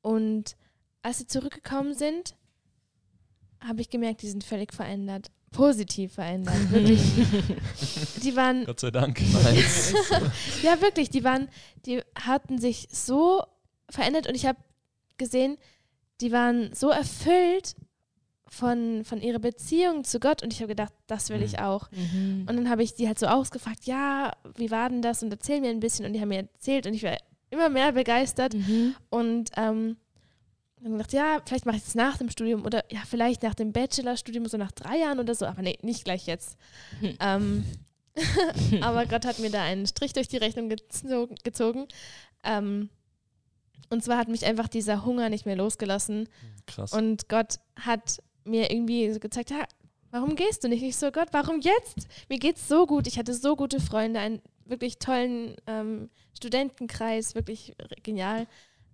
Und 0.01 0.57
als 1.03 1.19
sie 1.19 1.27
zurückgekommen 1.27 1.95
sind, 1.95 2.35
habe 3.61 3.81
ich 3.81 3.91
gemerkt, 3.91 4.23
die 4.23 4.29
sind 4.29 4.45
völlig 4.45 4.73
verändert. 4.73 5.31
positiv 5.53 6.15
verändert. 6.15 6.71
Wirklich. 6.71 7.01
die 8.23 8.35
waren, 8.35 8.65
Gott 8.65 8.81
sei 8.81 8.91
Dank. 8.91 9.21
Ja 10.63 10.81
wirklich, 10.81 11.11
die 11.11 11.25
waren, 11.25 11.49
die 11.87 12.03
hatten 12.15 12.59
sich 12.59 12.89
so 12.91 13.43
verändert 13.91 14.27
und 14.27 14.35
ich 14.35 14.47
habe 14.47 14.59
gesehen, 15.19 15.59
die 16.21 16.33
waren 16.33 16.73
so 16.75 16.89
erfüllt 16.89 17.77
von, 18.53 19.03
von 19.07 19.23
ihrer 19.23 19.39
Beziehung 19.39 20.05
zu 20.05 20.21
Gott 20.21 20.43
und 20.43 20.53
ich 20.53 20.59
habe 20.61 20.69
gedacht, 20.69 20.93
das 21.07 21.31
will 21.31 21.43
ich 21.43 21.53
Mhm. 21.55 21.59
auch. 21.65 21.91
Mhm. 21.91 22.47
Und 22.47 22.55
dann 22.57 22.69
habe 22.69 22.83
ich 22.83 22.95
die 22.95 23.07
halt 23.07 23.19
so 23.19 23.27
ausgefragt, 23.27 23.87
ja, 23.87 24.33
wie 24.57 24.71
war 24.71 24.91
denn 24.91 25.01
das? 25.01 25.23
Und 25.23 25.33
erzähl 25.33 25.61
mir 25.63 25.71
ein 25.71 25.81
bisschen. 25.81 26.05
Und 26.05 26.13
die 26.13 26.21
haben 26.21 26.29
mir 26.29 26.41
erzählt 26.41 26.87
und 26.87 26.93
ich 26.93 27.03
war 27.03 27.17
immer 27.49 27.71
mehr 27.71 27.93
begeistert. 27.93 28.53
Mhm. 28.53 28.95
Und 29.09 29.51
ähm, 29.57 29.97
dann 30.83 30.93
gedacht, 30.93 31.15
ja, 31.15 31.41
vielleicht 31.47 31.65
mache 31.65 31.77
ich 31.77 31.85
das 31.85 31.95
nach 31.95 32.19
dem 32.19 32.29
Studium 32.29 32.67
oder 32.67 32.85
ja, 32.93 33.01
vielleicht 33.09 33.43
nach 33.43 33.55
dem 33.55 33.73
Bachelorstudium, 33.73 34.45
so 34.47 34.59
nach 34.59 34.73
drei 34.73 34.99
Jahren 34.99 35.19
oder 35.19 35.35
so. 35.35 35.47
Aber 35.47 35.63
nee, 35.63 35.79
nicht 35.81 36.05
gleich 36.05 36.27
jetzt. 36.27 36.59
Hm. 37.01 37.17
ähm, 37.21 37.65
aber 38.83 39.07
Gott 39.07 39.25
hat 39.25 39.39
mir 39.39 39.51
da 39.51 39.63
einen 39.63 39.87
Strich 39.87 40.13
durch 40.13 40.29
die 40.29 40.37
Rechnung 40.37 40.69
gezogen. 40.69 41.37
gezogen. 41.43 41.87
Ähm, 42.45 42.91
und 43.89 44.05
zwar 44.05 44.19
hat 44.19 44.29
mich 44.29 44.45
einfach 44.45 44.69
dieser 44.69 45.07
Hunger 45.07 45.31
nicht 45.31 45.47
mehr 45.47 45.57
losgelassen. 45.57 46.29
Krass. 46.67 46.93
Und 46.93 47.31
Gott 47.31 47.57
hat 47.81 48.19
mir 48.45 48.71
irgendwie 48.71 49.13
so 49.13 49.21
gezeigt, 49.21 49.51
ja, 49.51 49.65
warum 50.11 50.37
gehst 50.37 50.65
du 50.65 50.69
nicht? 50.69 50.83
Ich 50.83 50.97
so, 50.97 51.11
Gott, 51.11 51.29
warum 51.33 51.61
jetzt? 51.61 52.09
Mir 52.29 52.39
geht's 52.39 52.69
so 52.69 52.87
gut. 52.87 53.07
Ich 53.07 53.19
hatte 53.19 53.35
so 53.35 53.57
gute 53.57 53.81
Freunde, 53.81 54.21
einen 54.21 54.41
wirklich 54.65 54.99
tollen 54.99 55.57
ähm, 55.67 56.11
Studentenkreis, 56.37 57.35
wirklich 57.35 57.75
genial. 58.03 58.47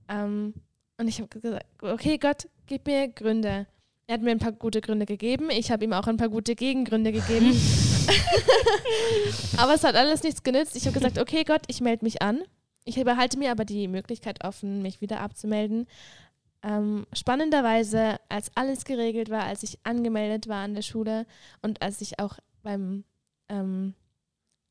Ähm, 0.09 0.55
und 0.99 1.09
ich 1.09 1.21
habe 1.21 1.29
gesagt, 1.29 1.67
okay, 1.83 2.19
Gott, 2.19 2.49
gib 2.67 2.87
mir 2.87 3.09
Gründe. 3.09 3.67
Er 4.07 4.15
hat 4.15 4.23
mir 4.23 4.31
ein 4.31 4.39
paar 4.39 4.53
gute 4.53 4.81
Gründe 4.81 5.05
gegeben. 5.05 5.51
Ich 5.51 5.71
habe 5.71 5.85
ihm 5.85 5.93
auch 5.93 6.07
ein 6.07 6.17
paar 6.17 6.31
gute 6.31 6.55
Gegengründe 6.55 7.13
gegeben. 7.13 7.53
aber 9.59 9.75
es 9.75 9.85
hat 9.85 9.97
alles 9.97 10.23
nichts 10.23 10.43
genützt. 10.43 10.77
Ich 10.77 10.87
habe 10.87 10.95
gesagt, 10.95 11.19
okay, 11.19 11.45
Gott, 11.45 11.63
ich 11.69 11.81
melde 11.81 12.05
mich 12.05 12.23
an. 12.23 12.43
Ich 12.85 12.97
behalte 12.97 13.39
mir 13.39 13.51
aber 13.51 13.67
die 13.67 13.87
Möglichkeit 13.87 14.45
offen, 14.45 14.81
mich 14.81 15.03
wieder 15.03 15.21
abzumelden. 15.21 15.87
Ähm, 16.63 17.07
spannenderweise, 17.13 18.19
als 18.29 18.51
alles 18.57 18.85
geregelt 18.85 19.31
war, 19.31 19.45
als 19.45 19.63
ich 19.63 19.79
angemeldet 19.85 20.49
war 20.49 20.65
an 20.65 20.75
der 20.75 20.83
Schule 20.83 21.25
und 21.63 21.83
als 21.83 22.01
ich 22.01 22.19
auch 22.19 22.39
beim 22.63 23.05
ähm, 23.49 23.95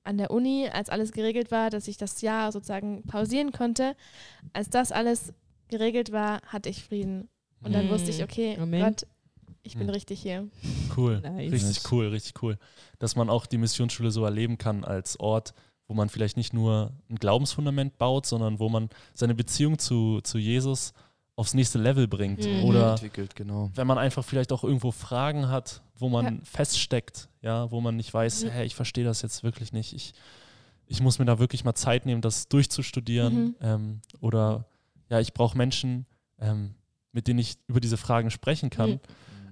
an 0.03 0.17
der 0.17 0.31
Uni, 0.31 0.69
als 0.71 0.89
alles 0.89 1.11
geregelt 1.11 1.51
war, 1.51 1.69
dass 1.69 1.87
ich 1.87 1.97
das 1.97 2.21
Jahr 2.21 2.51
sozusagen 2.53 3.03
pausieren 3.03 3.51
konnte, 3.51 3.95
als 4.53 4.69
das 4.69 4.91
alles 4.93 5.33
geregelt 5.67 6.13
war, 6.13 6.41
hatte 6.43 6.69
ich 6.69 6.83
Frieden. 6.83 7.27
Und 7.61 7.73
dann 7.73 7.87
Mhm. 7.87 7.89
wusste 7.89 8.11
ich, 8.11 8.23
okay, 8.23 8.57
Amen. 8.57 8.81
Gott, 8.81 9.05
ich 9.63 9.75
bin 9.75 9.87
Mhm. 9.87 9.93
richtig 9.93 10.21
hier. 10.21 10.47
Cool. 10.95 11.19
Nice. 11.21 11.51
Richtig 11.51 11.91
cool, 11.91 12.07
richtig 12.07 12.41
cool. 12.41 12.57
Dass 12.99 13.17
man 13.17 13.29
auch 13.29 13.45
die 13.45 13.57
Missionsschule 13.57 14.11
so 14.11 14.23
erleben 14.23 14.57
kann 14.57 14.85
als 14.85 15.19
Ort, 15.19 15.53
wo 15.89 15.93
man 15.93 16.07
vielleicht 16.07 16.37
nicht 16.37 16.53
nur 16.53 16.93
ein 17.09 17.15
Glaubensfundament 17.15 17.97
baut, 17.97 18.25
sondern 18.25 18.59
wo 18.59 18.69
man 18.69 18.89
seine 19.13 19.35
Beziehung 19.35 19.77
zu, 19.77 20.21
zu 20.21 20.37
Jesus 20.37 20.93
aufs 21.37 21.53
nächste 21.53 21.77
Level 21.77 22.07
bringt. 22.07 22.43
Mhm. 22.45 22.63
Oder 22.65 22.91
entwickelt, 22.91 23.35
genau. 23.35 23.69
wenn 23.75 23.87
man 23.87 23.97
einfach 23.97 24.25
vielleicht 24.25 24.51
auch 24.51 24.63
irgendwo 24.65 24.91
Fragen 24.91 25.47
hat, 25.47 25.81
wo 25.95 26.09
man 26.09 26.25
Ja. 26.25 26.31
feststeckt, 26.43 27.29
ja, 27.41 27.71
wo 27.71 27.79
man 27.79 27.95
nicht 27.95 28.13
weiß, 28.13 28.43
Mhm. 28.45 28.49
hä, 28.49 28.63
ich 28.65 28.75
verstehe 28.75 29.05
das 29.05 29.21
jetzt 29.21 29.43
wirklich 29.43 29.71
nicht. 29.71 29.93
Ich, 29.93 30.13
ich 30.87 30.99
muss 31.01 31.19
mir 31.19 31.25
da 31.25 31.37
wirklich 31.39 31.63
mal 31.63 31.75
Zeit 31.75 32.05
nehmen, 32.05 32.21
das 32.21 32.49
durchzustudieren. 32.49 33.33
Mhm. 33.45 33.55
Ähm, 33.61 34.01
oder 34.19 34.65
ja, 35.09 35.19
ich 35.19 35.33
brauche 35.33 35.55
Menschen, 35.57 36.05
ähm, 36.39 36.73
mit 37.11 37.27
denen 37.27 37.39
ich 37.39 37.57
über 37.67 37.79
diese 37.79 37.97
Fragen 37.97 38.31
sprechen 38.31 38.69
kann. 38.71 38.89
Mhm. 38.91 38.99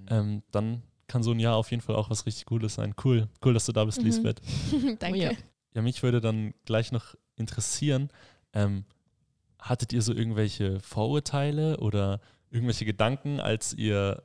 Ähm, 0.08 0.42
dann 0.50 0.82
kann 1.06 1.22
so 1.22 1.30
ein 1.30 1.38
Jahr 1.38 1.54
auf 1.54 1.70
jeden 1.70 1.82
Fall 1.82 1.94
auch 1.94 2.10
was 2.10 2.26
richtig 2.26 2.46
Cooles 2.46 2.74
sein. 2.74 2.94
Cool, 3.04 3.28
cool, 3.44 3.54
dass 3.54 3.64
du 3.66 3.72
da 3.72 3.84
bist, 3.84 3.98
Mhm. 4.00 4.06
Lisbeth. 4.06 4.40
Danke. 4.98 5.36
Ja, 5.72 5.82
mich 5.82 6.02
würde 6.02 6.20
dann 6.20 6.52
gleich 6.64 6.90
noch 6.90 7.14
interessieren, 7.36 8.10
ähm, 8.54 8.84
hattet 9.68 9.92
ihr 9.92 10.02
so 10.02 10.12
irgendwelche 10.12 10.80
Vorurteile 10.80 11.78
oder 11.78 12.20
irgendwelche 12.50 12.84
Gedanken, 12.84 13.40
als 13.40 13.72
ihr, 13.74 14.22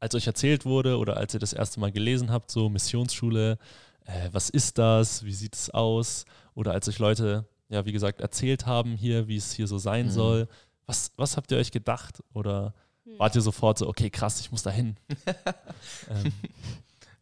als 0.00 0.14
euch 0.14 0.26
erzählt 0.26 0.64
wurde 0.64 0.98
oder 0.98 1.16
als 1.16 1.34
ihr 1.34 1.40
das 1.40 1.52
erste 1.52 1.80
Mal 1.80 1.92
gelesen 1.92 2.30
habt, 2.30 2.50
so 2.50 2.68
Missionsschule, 2.68 3.58
äh, 4.06 4.28
was 4.32 4.50
ist 4.50 4.78
das, 4.78 5.24
wie 5.24 5.32
sieht 5.32 5.54
es 5.54 5.70
aus? 5.70 6.24
Oder 6.54 6.72
als 6.72 6.88
euch 6.88 6.98
Leute, 6.98 7.46
ja, 7.68 7.84
wie 7.86 7.92
gesagt, 7.92 8.20
erzählt 8.20 8.66
haben 8.66 8.96
hier, 8.96 9.28
wie 9.28 9.36
es 9.36 9.52
hier 9.52 9.66
so 9.66 9.78
sein 9.78 10.06
Mhm. 10.06 10.10
soll. 10.10 10.48
Was, 10.86 11.12
was 11.16 11.36
habt 11.36 11.50
ihr 11.52 11.58
euch 11.58 11.70
gedacht? 11.70 12.22
Oder 12.34 12.74
wart 13.18 13.34
ihr 13.36 13.40
sofort 13.40 13.78
so, 13.78 13.88
okay, 13.88 14.10
krass, 14.10 14.40
ich 14.40 14.50
muss 14.50 14.62
da 14.62 14.70
hin? 14.70 14.96
ähm, 16.10 16.32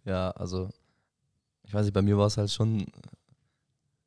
Ja, 0.07 0.31
also, 0.31 0.71
ich 1.63 1.75
weiß 1.75 1.85
nicht, 1.85 1.93
bei 1.95 2.03
mir 2.03 2.17
war 2.17 2.27
es 2.27 2.39
halt 2.39 2.51
schon 2.51 2.87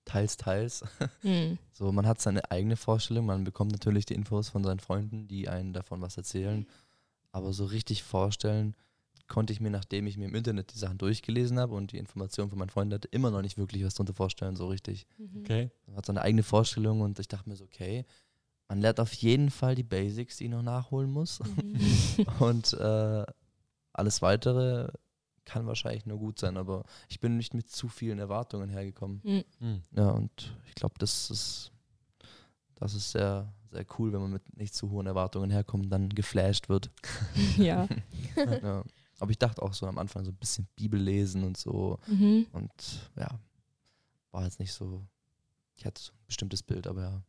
teils, 0.06 0.38
teils. 0.38 0.84
Mhm. 1.22 1.58
So, 1.76 1.92
man 1.92 2.06
hat 2.06 2.22
seine 2.22 2.52
eigene 2.52 2.76
Vorstellung, 2.76 3.26
man 3.26 3.44
bekommt 3.44 3.72
natürlich 3.72 4.06
die 4.06 4.14
Infos 4.14 4.50
von 4.50 4.64
seinen 4.64 4.80
Freunden, 4.80 5.28
die 5.28 5.50
einen 5.50 5.74
davon 5.74 6.02
was 6.02 6.18
erzählen. 6.18 6.68
Aber 7.32 7.52
so 7.52 7.66
richtig 7.66 8.04
vorstellen 8.04 8.76
konnte 9.28 9.54
ich 9.54 9.60
mir, 9.60 9.72
nachdem 9.72 10.06
ich 10.06 10.16
mir 10.16 10.26
im 10.26 10.36
Internet 10.36 10.72
die 10.72 10.78
Sachen 10.78 11.00
durchgelesen 11.00 11.58
habe 11.58 11.74
und 11.74 11.92
die 11.92 11.98
Informationen 11.98 12.50
von 12.52 12.60
meinen 12.60 12.70
Freunden 12.70 12.94
hatte, 12.94 13.08
immer 13.08 13.32
noch 13.32 13.42
nicht 13.42 13.58
wirklich 13.58 13.84
was 13.84 13.96
darunter 13.96 14.14
vorstellen, 14.14 14.56
so 14.56 14.68
richtig. 14.68 15.08
Mhm. 15.18 15.40
okay. 15.40 15.72
Man 15.88 15.96
hat 15.96 16.06
seine 16.06 16.22
eigene 16.22 16.44
Vorstellung 16.44 17.02
und 17.02 17.18
ich 17.18 17.28
dachte 17.28 17.50
mir 17.50 17.56
so, 17.56 17.64
okay, 17.64 18.06
man 18.68 18.82
lernt 18.82 19.00
auf 19.00 19.14
jeden 19.14 19.50
Fall 19.50 19.76
die 19.76 19.84
Basics, 19.84 20.38
die 20.38 20.46
ich 20.46 20.50
noch 20.50 20.62
nachholen 20.62 21.12
muss. 21.12 21.40
Mhm. 21.40 22.26
Und 22.40 22.74
äh, 22.74 23.26
alles 23.94 24.22
weitere 24.22 24.88
kann 25.46 25.68
wahrscheinlich 25.68 26.06
nur 26.06 26.20
gut 26.20 26.40
sein, 26.40 26.58
aber 26.58 26.84
ich 27.10 27.20
bin 27.20 27.38
nicht 27.38 27.54
mit 27.54 27.70
zu 27.70 27.88
vielen 27.88 28.20
Erwartungen 28.20 28.70
hergekommen. 28.70 29.22
Mhm. 29.24 29.44
Hm. 29.60 29.82
Ja, 29.96 30.12
und 30.12 30.58
ich 30.68 30.76
glaube, 30.76 30.96
das 31.00 31.30
ist, 31.30 31.72
das 32.76 32.94
ist 32.94 33.12
sehr, 33.12 33.54
sehr 33.72 33.86
cool, 33.98 34.14
wenn 34.14 34.22
man 34.22 34.32
mit 34.32 34.58
nicht 34.58 34.74
zu 34.74 34.90
hohen 34.90 35.08
Erwartungen 35.08 35.52
herkommt 35.52 35.86
und 35.86 35.90
dann 35.90 36.10
geflasht 36.10 36.70
wird. 36.70 36.92
ja. 37.58 37.88
ja. 38.36 38.84
Aber 39.20 39.32
ich 39.32 39.40
dachte 39.40 39.62
auch 39.62 39.74
so 39.74 39.86
am 39.88 39.98
Anfang 39.98 40.26
so 40.26 40.32
ein 40.32 40.38
bisschen 40.38 40.68
Bibel 40.76 41.00
lesen 41.00 41.44
und 41.44 41.58
so. 41.58 42.00
Mhm. 42.08 42.48
Und 42.52 42.72
ja, 43.16 43.30
war 44.32 44.44
jetzt 44.44 44.60
nicht 44.60 44.74
so, 44.74 45.06
ich 45.76 45.86
hatte 45.86 46.02
so 46.02 46.12
ein 46.12 46.26
bestimmtes 46.28 46.64
Bild, 46.64 46.88
aber 46.88 47.02
ja. 47.02 47.22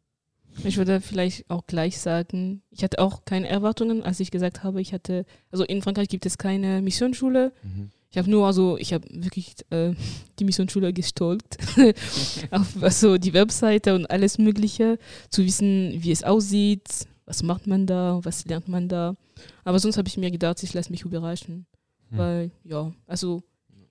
Ich 0.62 0.76
würde 0.76 1.00
vielleicht 1.00 1.50
auch 1.50 1.66
gleich 1.66 1.98
sagen, 1.98 2.62
ich 2.70 2.84
hatte 2.84 3.00
auch 3.00 3.24
keine 3.24 3.48
Erwartungen, 3.48 4.02
als 4.02 4.20
ich 4.20 4.30
gesagt 4.30 4.62
habe, 4.62 4.80
ich 4.80 4.92
hatte, 4.92 5.26
also 5.50 5.64
in 5.64 5.82
Frankreich 5.82 6.08
gibt 6.08 6.26
es 6.26 6.38
keine 6.38 6.80
Missionsschule. 6.80 7.52
Mhm. 7.62 7.90
Ich 8.14 8.18
habe 8.18 8.30
nur, 8.30 8.46
also 8.46 8.78
ich 8.78 8.92
habe 8.92 9.08
wirklich 9.10 9.56
äh, 9.70 9.92
die 10.38 10.44
Missionsschule 10.44 10.92
gestalkt, 10.92 11.58
auf 12.52 12.80
also 12.80 13.18
die 13.18 13.32
Webseite 13.32 13.92
und 13.92 14.08
alles 14.08 14.38
Mögliche, 14.38 15.00
zu 15.30 15.44
wissen, 15.44 15.92
wie 16.00 16.12
es 16.12 16.22
aussieht, 16.22 17.08
was 17.26 17.42
macht 17.42 17.66
man 17.66 17.88
da, 17.88 18.20
was 18.22 18.44
lernt 18.44 18.68
man 18.68 18.88
da. 18.88 19.16
Aber 19.64 19.80
sonst 19.80 19.96
habe 19.96 20.06
ich 20.06 20.16
mir 20.16 20.30
gedacht, 20.30 20.62
ich 20.62 20.72
lasse 20.74 20.92
mich 20.92 21.02
überraschen, 21.02 21.66
Hm. 22.10 22.18
weil 22.18 22.50
ja, 22.62 22.92
also 23.08 23.42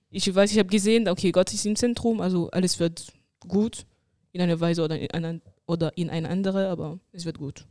ich 0.08 0.34
weiß, 0.34 0.52
ich 0.52 0.58
habe 0.58 0.70
gesehen, 0.70 1.06
okay, 1.06 1.30
Gott 1.30 1.52
ist 1.52 1.66
im 1.66 1.76
Zentrum, 1.76 2.22
also 2.22 2.48
alles 2.50 2.80
wird 2.80 3.12
gut 3.40 3.84
in 4.32 4.40
einer 4.40 4.58
Weise 4.58 4.84
oder 4.84 4.98
in 4.98 5.10
einer 5.10 5.40
oder 5.66 5.98
in 5.98 6.08
eine 6.08 6.30
andere, 6.30 6.70
aber 6.70 6.98
es 7.12 7.26
wird 7.26 7.36
gut. 7.36 7.66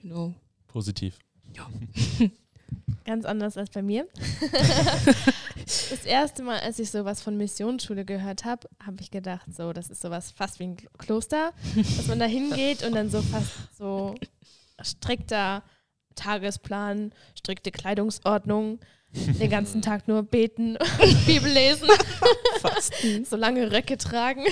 Genau. 0.00 0.34
Positiv. 0.66 1.20
Ganz 3.04 3.24
anders 3.24 3.56
als 3.56 3.70
bei 3.70 3.82
mir. 3.82 4.06
Das 5.64 6.04
erste 6.04 6.42
Mal, 6.42 6.60
als 6.60 6.78
ich 6.78 6.90
sowas 6.90 7.22
von 7.22 7.36
Missionsschule 7.36 8.04
gehört 8.04 8.44
habe, 8.44 8.68
habe 8.84 9.00
ich 9.00 9.10
gedacht, 9.10 9.46
so, 9.54 9.72
das 9.72 9.90
ist 9.90 10.02
sowas 10.02 10.30
fast 10.30 10.58
wie 10.58 10.64
ein 10.64 10.76
Kl- 10.76 10.88
Kloster, 10.98 11.52
dass 11.74 12.06
man 12.08 12.18
da 12.18 12.24
hingeht 12.26 12.82
und 12.84 12.94
dann 12.94 13.10
so 13.10 13.20
fast 13.22 13.50
so 13.76 14.14
strikter 14.82 15.62
Tagesplan, 16.14 17.12
strikte 17.34 17.70
Kleidungsordnung, 17.70 18.80
den 19.14 19.50
ganzen 19.50 19.82
Tag 19.82 20.08
nur 20.08 20.22
beten 20.22 20.76
und 20.76 21.26
Bibel 21.26 21.50
lesen, 21.50 21.88
so 23.24 23.36
lange 23.36 23.70
Röcke 23.72 23.98
tragen. 23.98 24.44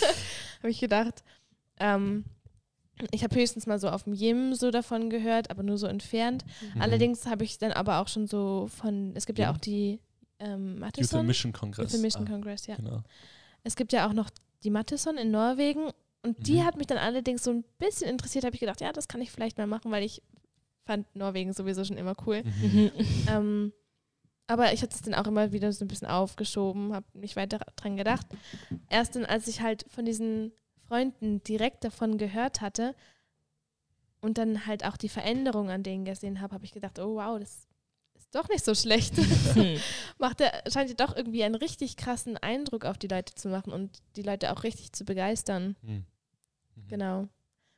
habe 0.58 0.70
ich 0.70 0.80
gedacht. 0.80 1.22
Ähm, 1.80 2.24
ich 3.10 3.24
habe 3.24 3.34
höchstens 3.34 3.66
mal 3.66 3.78
so 3.80 3.88
auf 3.88 4.04
dem 4.04 4.12
Jim 4.12 4.54
so 4.54 4.70
davon 4.70 5.10
gehört, 5.10 5.50
aber 5.50 5.62
nur 5.62 5.76
so 5.78 5.86
entfernt. 5.86 6.44
Mhm. 6.74 6.82
Allerdings 6.82 7.26
habe 7.26 7.42
ich 7.44 7.58
dann 7.58 7.72
aber 7.72 7.98
auch 8.00 8.08
schon 8.08 8.26
so 8.26 8.68
von, 8.78 9.12
es 9.16 9.26
gibt 9.26 9.38
ja, 9.38 9.46
Ja. 9.46 9.52
auch 9.52 9.58
die 9.58 9.98
ähm, 10.44 10.78
Matheson. 10.78 11.26
Mission. 11.26 11.52
Youth 11.52 11.94
and 11.94 12.02
Mission 12.02 12.24
Ah, 12.26 12.30
Congress, 12.30 12.66
ja. 12.66 12.76
Genau. 12.76 13.02
Es 13.64 13.76
gibt 13.76 13.92
ja 13.92 14.08
auch 14.08 14.12
noch 14.12 14.30
die 14.64 14.70
Matheson 14.70 15.16
in 15.16 15.30
Norwegen 15.30 15.90
und 16.22 16.46
die 16.46 16.60
Mhm. 16.60 16.64
hat 16.64 16.76
mich 16.76 16.86
dann 16.86 16.98
allerdings 16.98 17.44
so 17.44 17.50
ein 17.50 17.64
bisschen 17.78 18.08
interessiert, 18.08 18.44
habe 18.44 18.54
ich 18.54 18.60
gedacht, 18.60 18.80
ja, 18.80 18.92
das 18.92 19.08
kann 19.08 19.20
ich 19.20 19.30
vielleicht 19.30 19.58
mal 19.58 19.66
machen, 19.66 19.90
weil 19.90 20.04
ich 20.04 20.22
fand 20.84 21.06
Norwegen 21.14 21.52
sowieso 21.52 21.84
schon 21.84 21.96
immer 21.96 22.14
cool. 22.26 22.42
Mhm. 22.44 22.90
Ähm, 23.28 23.72
aber 24.48 24.72
ich 24.72 24.82
hatte 24.82 24.94
es 24.94 25.02
dann 25.02 25.14
auch 25.14 25.26
immer 25.26 25.52
wieder 25.52 25.72
so 25.72 25.84
ein 25.84 25.88
bisschen 25.88 26.08
aufgeschoben, 26.08 26.92
habe 26.92 27.06
nicht 27.14 27.36
weiter 27.36 27.58
dran 27.76 27.96
gedacht. 27.96 28.26
Erst 28.90 29.14
dann, 29.16 29.24
als 29.24 29.46
ich 29.48 29.60
halt 29.62 29.84
von 29.88 30.04
diesen 30.04 30.52
Freunden 30.88 31.42
direkt 31.44 31.84
davon 31.84 32.18
gehört 32.18 32.60
hatte 32.60 32.94
und 34.20 34.38
dann 34.38 34.66
halt 34.66 34.84
auch 34.84 34.96
die 34.96 35.08
Veränderung 35.08 35.70
an 35.70 35.82
denen 35.82 36.04
gesehen 36.04 36.40
habe, 36.40 36.54
habe 36.54 36.64
ich 36.64 36.72
gedacht, 36.72 36.98
oh 36.98 37.14
wow, 37.16 37.38
das 37.38 37.50
ist 37.50 37.68
doch 38.32 38.48
nicht 38.48 38.64
so 38.64 38.74
schlecht. 38.74 39.14
Hm. 39.16 39.78
Macht 40.18 40.40
er, 40.40 40.62
scheint 40.70 40.88
ja 40.90 40.96
doch 40.96 41.16
irgendwie 41.16 41.44
einen 41.44 41.54
richtig 41.54 41.96
krassen 41.96 42.36
Eindruck 42.36 42.84
auf 42.84 42.98
die 42.98 43.08
Leute 43.08 43.34
zu 43.34 43.48
machen 43.48 43.72
und 43.72 43.98
die 44.16 44.22
Leute 44.22 44.52
auch 44.52 44.62
richtig 44.64 44.92
zu 44.92 45.04
begeistern. 45.04 45.76
Hm. 45.84 46.04
Mhm. 46.76 46.88
Genau. 46.88 47.18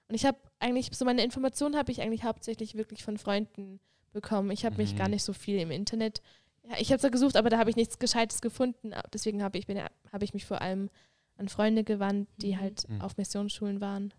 Und 0.08 0.14
ich 0.14 0.24
habe 0.26 0.38
eigentlich, 0.60 0.90
so 0.92 1.04
meine 1.04 1.24
Informationen 1.24 1.76
habe 1.76 1.90
ich 1.92 2.00
eigentlich 2.00 2.24
hauptsächlich 2.24 2.74
wirklich 2.74 3.02
von 3.04 3.18
Freunden 3.18 3.80
bekommen. 4.12 4.50
Ich 4.50 4.64
habe 4.64 4.76
mich 4.76 4.92
Mhm. 4.94 4.98
gar 4.98 5.08
nicht 5.08 5.24
so 5.24 5.32
viel 5.32 5.58
im 5.58 5.70
Internet. 5.70 6.22
Ja, 6.68 6.76
ich 6.78 6.90
habe 6.90 7.00
zwar 7.00 7.10
gesucht, 7.10 7.36
aber 7.36 7.50
da 7.50 7.58
habe 7.58 7.68
ich 7.70 7.76
nichts 7.76 7.98
Gescheites 7.98 8.40
gefunden. 8.40 8.92
Deswegen 9.12 9.42
habe 9.42 9.58
ich, 9.58 9.66
bin 9.66 9.78
habe 10.12 10.24
ich 10.24 10.32
mich 10.34 10.46
vor 10.46 10.60
allem 10.62 10.88
an 11.36 11.48
Freunde 11.48 11.82
gewandt, 11.84 12.28
die 12.36 12.52
Mhm. 12.54 12.60
halt 12.60 12.88
Mhm. 12.88 13.00
auf 13.00 13.16
Missionsschulen 13.16 13.80
waren. 13.80 14.14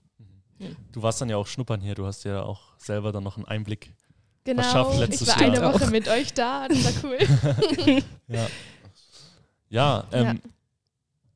Mhm. 0.59 0.75
Du 0.91 1.01
warst 1.01 1.21
dann 1.21 1.29
ja 1.29 1.37
auch 1.37 1.47
schnuppern 1.47 1.81
hier, 1.81 1.95
du 1.95 2.05
hast 2.05 2.23
ja 2.25 2.43
auch 2.43 2.77
selber 2.77 3.11
dann 3.11 3.23
noch 3.23 3.37
einen 3.37 3.45
Einblick. 3.45 3.93
Genau. 4.45 4.61
Verschafft 4.61 5.13
Ich 5.13 5.27
war 5.27 5.41
Jahr. 5.41 5.63
eine 5.63 5.73
Woche 5.73 5.87
mit 5.87 6.07
euch 6.07 6.33
da. 6.33 6.67
Das 6.67 7.03
war 7.03 7.11
cool. 7.11 8.03
Ja. 8.27 8.47
Ja, 9.69 10.07
ähm, 10.11 10.25
Ja. 10.43 10.49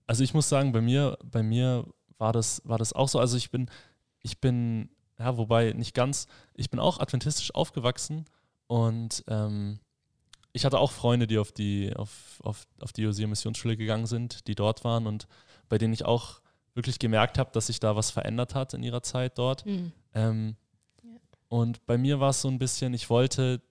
also 0.08 0.24
ich 0.24 0.34
muss 0.34 0.48
sagen, 0.48 0.72
bei 0.72 0.80
mir, 0.82 1.18
bei 1.24 1.44
mir 1.44 1.86
war 2.20 2.32
das, 2.32 2.62
war 2.66 2.78
das 2.78 2.94
auch 2.94 3.10
so. 3.10 3.20
Also 3.20 3.36
ich 3.36 3.50
bin, 3.50 3.70
ich 4.22 4.40
bin, 4.40 4.90
ja, 5.18 5.36
wobei 5.38 5.74
nicht 5.74 5.94
ganz, 5.96 6.28
ich 6.54 6.70
bin 6.70 6.80
auch 6.80 7.00
adventistisch 7.00 7.54
aufgewachsen 7.56 8.26
und 8.68 9.24
ähm, 9.28 9.80
ich 10.54 10.64
hatte 10.66 10.78
auch 10.80 10.92
Freunde, 10.92 11.26
die 11.26 11.40
auf 11.40 11.52
die, 11.52 11.94
auf, 11.96 12.40
auf, 12.44 12.68
auf 12.80 12.94
die 12.94 13.02
Josia 13.02 13.28
Missionsschule 13.28 13.76
gegangen 13.76 14.06
sind, 14.06 14.48
die 14.48 14.56
dort 14.56 14.84
waren 14.84 15.08
und 15.08 15.28
bei 15.68 15.78
denen 15.80 15.94
ich 15.94 16.06
auch 16.06 16.42
wirklich 16.76 17.00
gemerkt 17.00 17.38
habe, 17.40 17.50
dass 17.54 17.68
sich 17.68 17.80
da 17.80 17.96
was 17.96 18.12
verändert 18.12 18.54
hat 18.56 18.74
in 18.76 18.84
ihrer 18.84 19.02
Zeit 19.02 19.38
dort. 19.40 19.66
Hm. 19.66 19.92
Ähm. 20.14 20.56
Und 21.50 21.86
bei 21.86 21.98
mir 21.98 22.20
war 22.20 22.30
es 22.30 22.42
so 22.42 22.48
ein 22.48 22.60
bisschen, 22.60 22.94
ich 22.94 23.10
wollte 23.10 23.62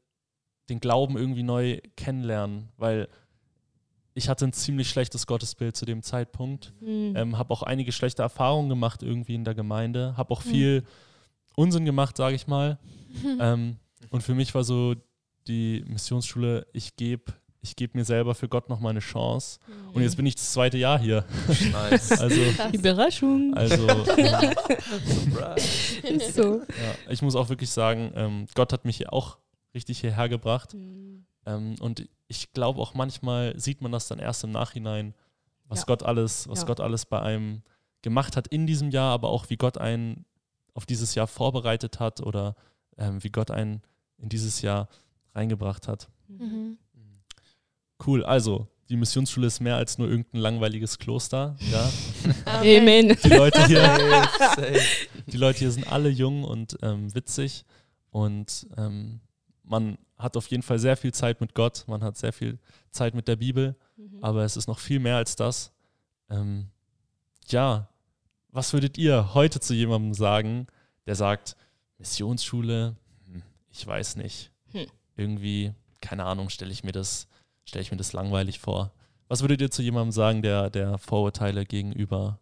den 0.69 0.81
Glauben 0.81 1.17
irgendwie 1.17 1.43
neu 1.45 1.81
kennenlernen, 1.97 2.69
weil 2.77 3.09
ich 4.15 4.29
hatte 4.29 4.45
ein 4.47 4.53
ziemlich 4.53 4.91
schlechtes 4.91 5.27
Gottesbild 5.27 5.77
zu 5.77 5.87
dem 5.87 6.03
Zeitpunkt. 6.03 6.73
Hm. 6.81 7.15
Ähm, 7.17 7.39
habe 7.39 7.53
auch 7.53 7.63
einige 7.63 7.93
schlechte 7.93 8.23
Erfahrungen 8.23 8.69
gemacht 8.69 9.03
irgendwie 9.03 9.37
in 9.37 9.45
der 9.45 9.55
Gemeinde, 9.55 10.17
habe 10.17 10.33
auch 10.33 10.45
Mhm. 10.45 10.51
viel 10.51 10.85
Unsinn 11.55 11.85
gemacht, 11.85 12.17
sage 12.17 12.35
ich 12.35 12.47
mal. 12.49 12.79
ähm, 13.41 13.77
und 14.11 14.23
für 14.23 14.35
mich 14.35 14.55
war 14.55 14.65
so 14.65 14.97
die 15.47 15.85
Missionsschule, 15.87 16.67
ich 16.73 16.97
gebe 16.97 17.33
ich 17.61 17.75
geb 17.77 17.95
mir 17.95 18.05
selber 18.05 18.35
für 18.35 18.49
Gott 18.49 18.69
noch 18.69 18.81
mal 18.81 18.91
eine 18.91 19.01
Chance. 19.01 19.59
Und 19.93 20.03
jetzt 20.03 20.17
bin 20.17 20.27
ich 20.27 20.37
das 20.37 20.53
zweite 20.53 20.79
Jahr 20.79 20.99
hier. 20.99 21.25
Nice. 21.73 22.11
Also. 22.21 22.41
Überraschung. 22.73 23.55
also. 23.55 23.87
Ist 26.03 26.35
so. 26.35 26.61
ja, 26.61 26.95
ich 27.11 27.23
muss 27.23 27.35
auch 27.37 27.49
wirklich 27.49 27.71
sagen, 27.71 28.13
ähm, 28.15 28.47
Gott 28.55 28.73
hat 28.73 28.85
mich 28.85 28.99
hier 28.99 29.13
auch 29.13 29.39
richtig 29.75 30.01
hierher 30.01 30.29
gebracht. 30.29 30.73
Hm. 30.73 31.25
Ähm, 31.47 31.75
und 31.81 32.09
ich 32.29 32.53
glaube 32.53 32.81
auch 32.81 32.95
manchmal 32.95 33.59
sieht 33.59 33.81
man 33.81 33.93
das 33.93 34.09
dann 34.09 34.19
erst 34.19 34.45
im 34.45 34.53
Nachhinein, 34.53 35.15
was 35.65 35.81
Ja. 35.81 35.85
Gott 35.87 36.03
alles, 36.03 36.49
was 36.49 36.61
Ja. 36.61 36.67
Gott 36.67 36.81
alles 36.81 37.07
bei 37.07 37.21
einem 37.21 37.63
gemacht 38.03 38.37
hat 38.37 38.47
in 38.49 38.67
diesem 38.67 38.91
Jahr, 38.91 39.13
aber 39.13 39.31
auch 39.31 39.51
wie 39.51 39.57
Gott 39.57 39.79
einen 39.79 40.25
auf 40.75 40.87
dieses 40.87 41.15
Jahr 41.15 41.27
vorbereitet 41.27 41.99
hat 41.99 42.21
oder 42.21 42.55
ähm, 42.97 43.23
wie 43.25 43.31
Gott 43.31 43.51
einen 43.51 43.83
in 44.19 44.29
dieses 44.29 44.63
Jahr 44.63 44.89
reingebracht 45.35 45.89
hat. 45.89 46.09
Mhm. 46.29 46.79
Cool, 48.05 48.25
also 48.25 48.69
die 48.89 48.97
Missionsschule 48.97 49.47
ist 49.47 49.61
mehr 49.61 49.77
als 49.77 49.99
nur 49.99 50.09
irgendein 50.09 50.41
langweiliges 50.41 50.99
Kloster. 50.99 51.57
Ja? 51.71 51.91
Amen. 52.47 53.17
Die 53.23 53.29
Leute 53.29 53.67
hier, 53.67 54.29
die 55.27 55.37
Leute 55.37 55.59
hier 55.59 55.71
sind 55.71 55.91
alle 55.91 56.09
jung 56.09 56.45
und 56.45 56.79
ähm, 56.83 57.15
witzig 57.15 57.65
und 58.11 58.67
ähm, 58.77 59.21
man 59.63 59.99
hat 60.17 60.37
auf 60.37 60.47
jeden 60.49 60.63
Fall 60.63 60.79
sehr 60.79 60.97
viel 60.97 61.13
Zeit 61.13 61.41
mit 61.41 61.55
Gott, 61.55 61.85
man 61.87 62.03
hat 62.03 62.17
sehr 62.17 62.33
viel 62.33 62.59
Zeit 62.91 63.15
mit 63.15 63.29
der 63.29 63.37
Bibel. 63.37 63.77
Mhm. 63.99 64.23
aber 64.23 64.45
es 64.45 64.57
ist 64.57 64.69
noch 64.69 64.79
viel 64.79 65.01
mehr 65.01 65.17
als 65.17 65.37
das. 65.37 65.73
Ähm, 66.31 66.69
ja, 67.49 67.89
was 68.51 68.73
würdet 68.73 68.97
ihr 68.97 69.35
heute 69.35 69.61
zu 69.61 69.75
jemandem 69.75 70.15
sagen, 70.15 70.67
der 71.07 71.17
sagt, 71.17 71.57
Missionsschule, 71.99 72.97
hm, 73.27 73.43
ich 73.71 73.87
weiß 73.87 74.17
nicht. 74.17 74.53
Hm. 74.73 74.87
Irgendwie, 75.17 75.73
keine 76.01 76.25
Ahnung, 76.25 76.49
stelle 76.49 76.71
ich 76.71 76.85
mir 76.85 76.93
das, 76.93 77.27
stelle 77.69 77.83
ich 77.83 77.91
mir 77.91 77.97
das 77.97 78.13
langweilig 78.13 78.59
vor. 78.59 78.93
Was 79.29 79.43
würdet 79.43 79.61
ihr 79.61 79.71
zu 79.71 79.83
jemandem 79.83 80.13
sagen, 80.13 80.43
der, 80.43 80.71
der 80.71 80.99
Vorurteile 80.99 81.67
gegenüber 81.67 82.41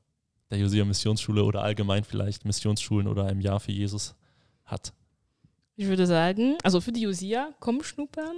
der 0.50 0.58
Josia 0.58 0.84
Missionsschule 0.84 1.42
oder 1.42 1.62
allgemein 1.62 2.04
vielleicht 2.04 2.44
Missionsschulen 2.44 3.08
oder 3.08 3.24
einem 3.24 3.40
Jahr 3.40 3.58
für 3.58 3.72
Jesus 3.72 4.14
hat? 4.64 4.92
Ich 5.74 5.86
würde 5.86 6.06
sagen, 6.06 6.56
also 6.62 6.80
für 6.80 6.92
die 6.92 7.02
Josia, 7.02 7.52
komm 7.60 7.82
schnuppern 7.82 8.36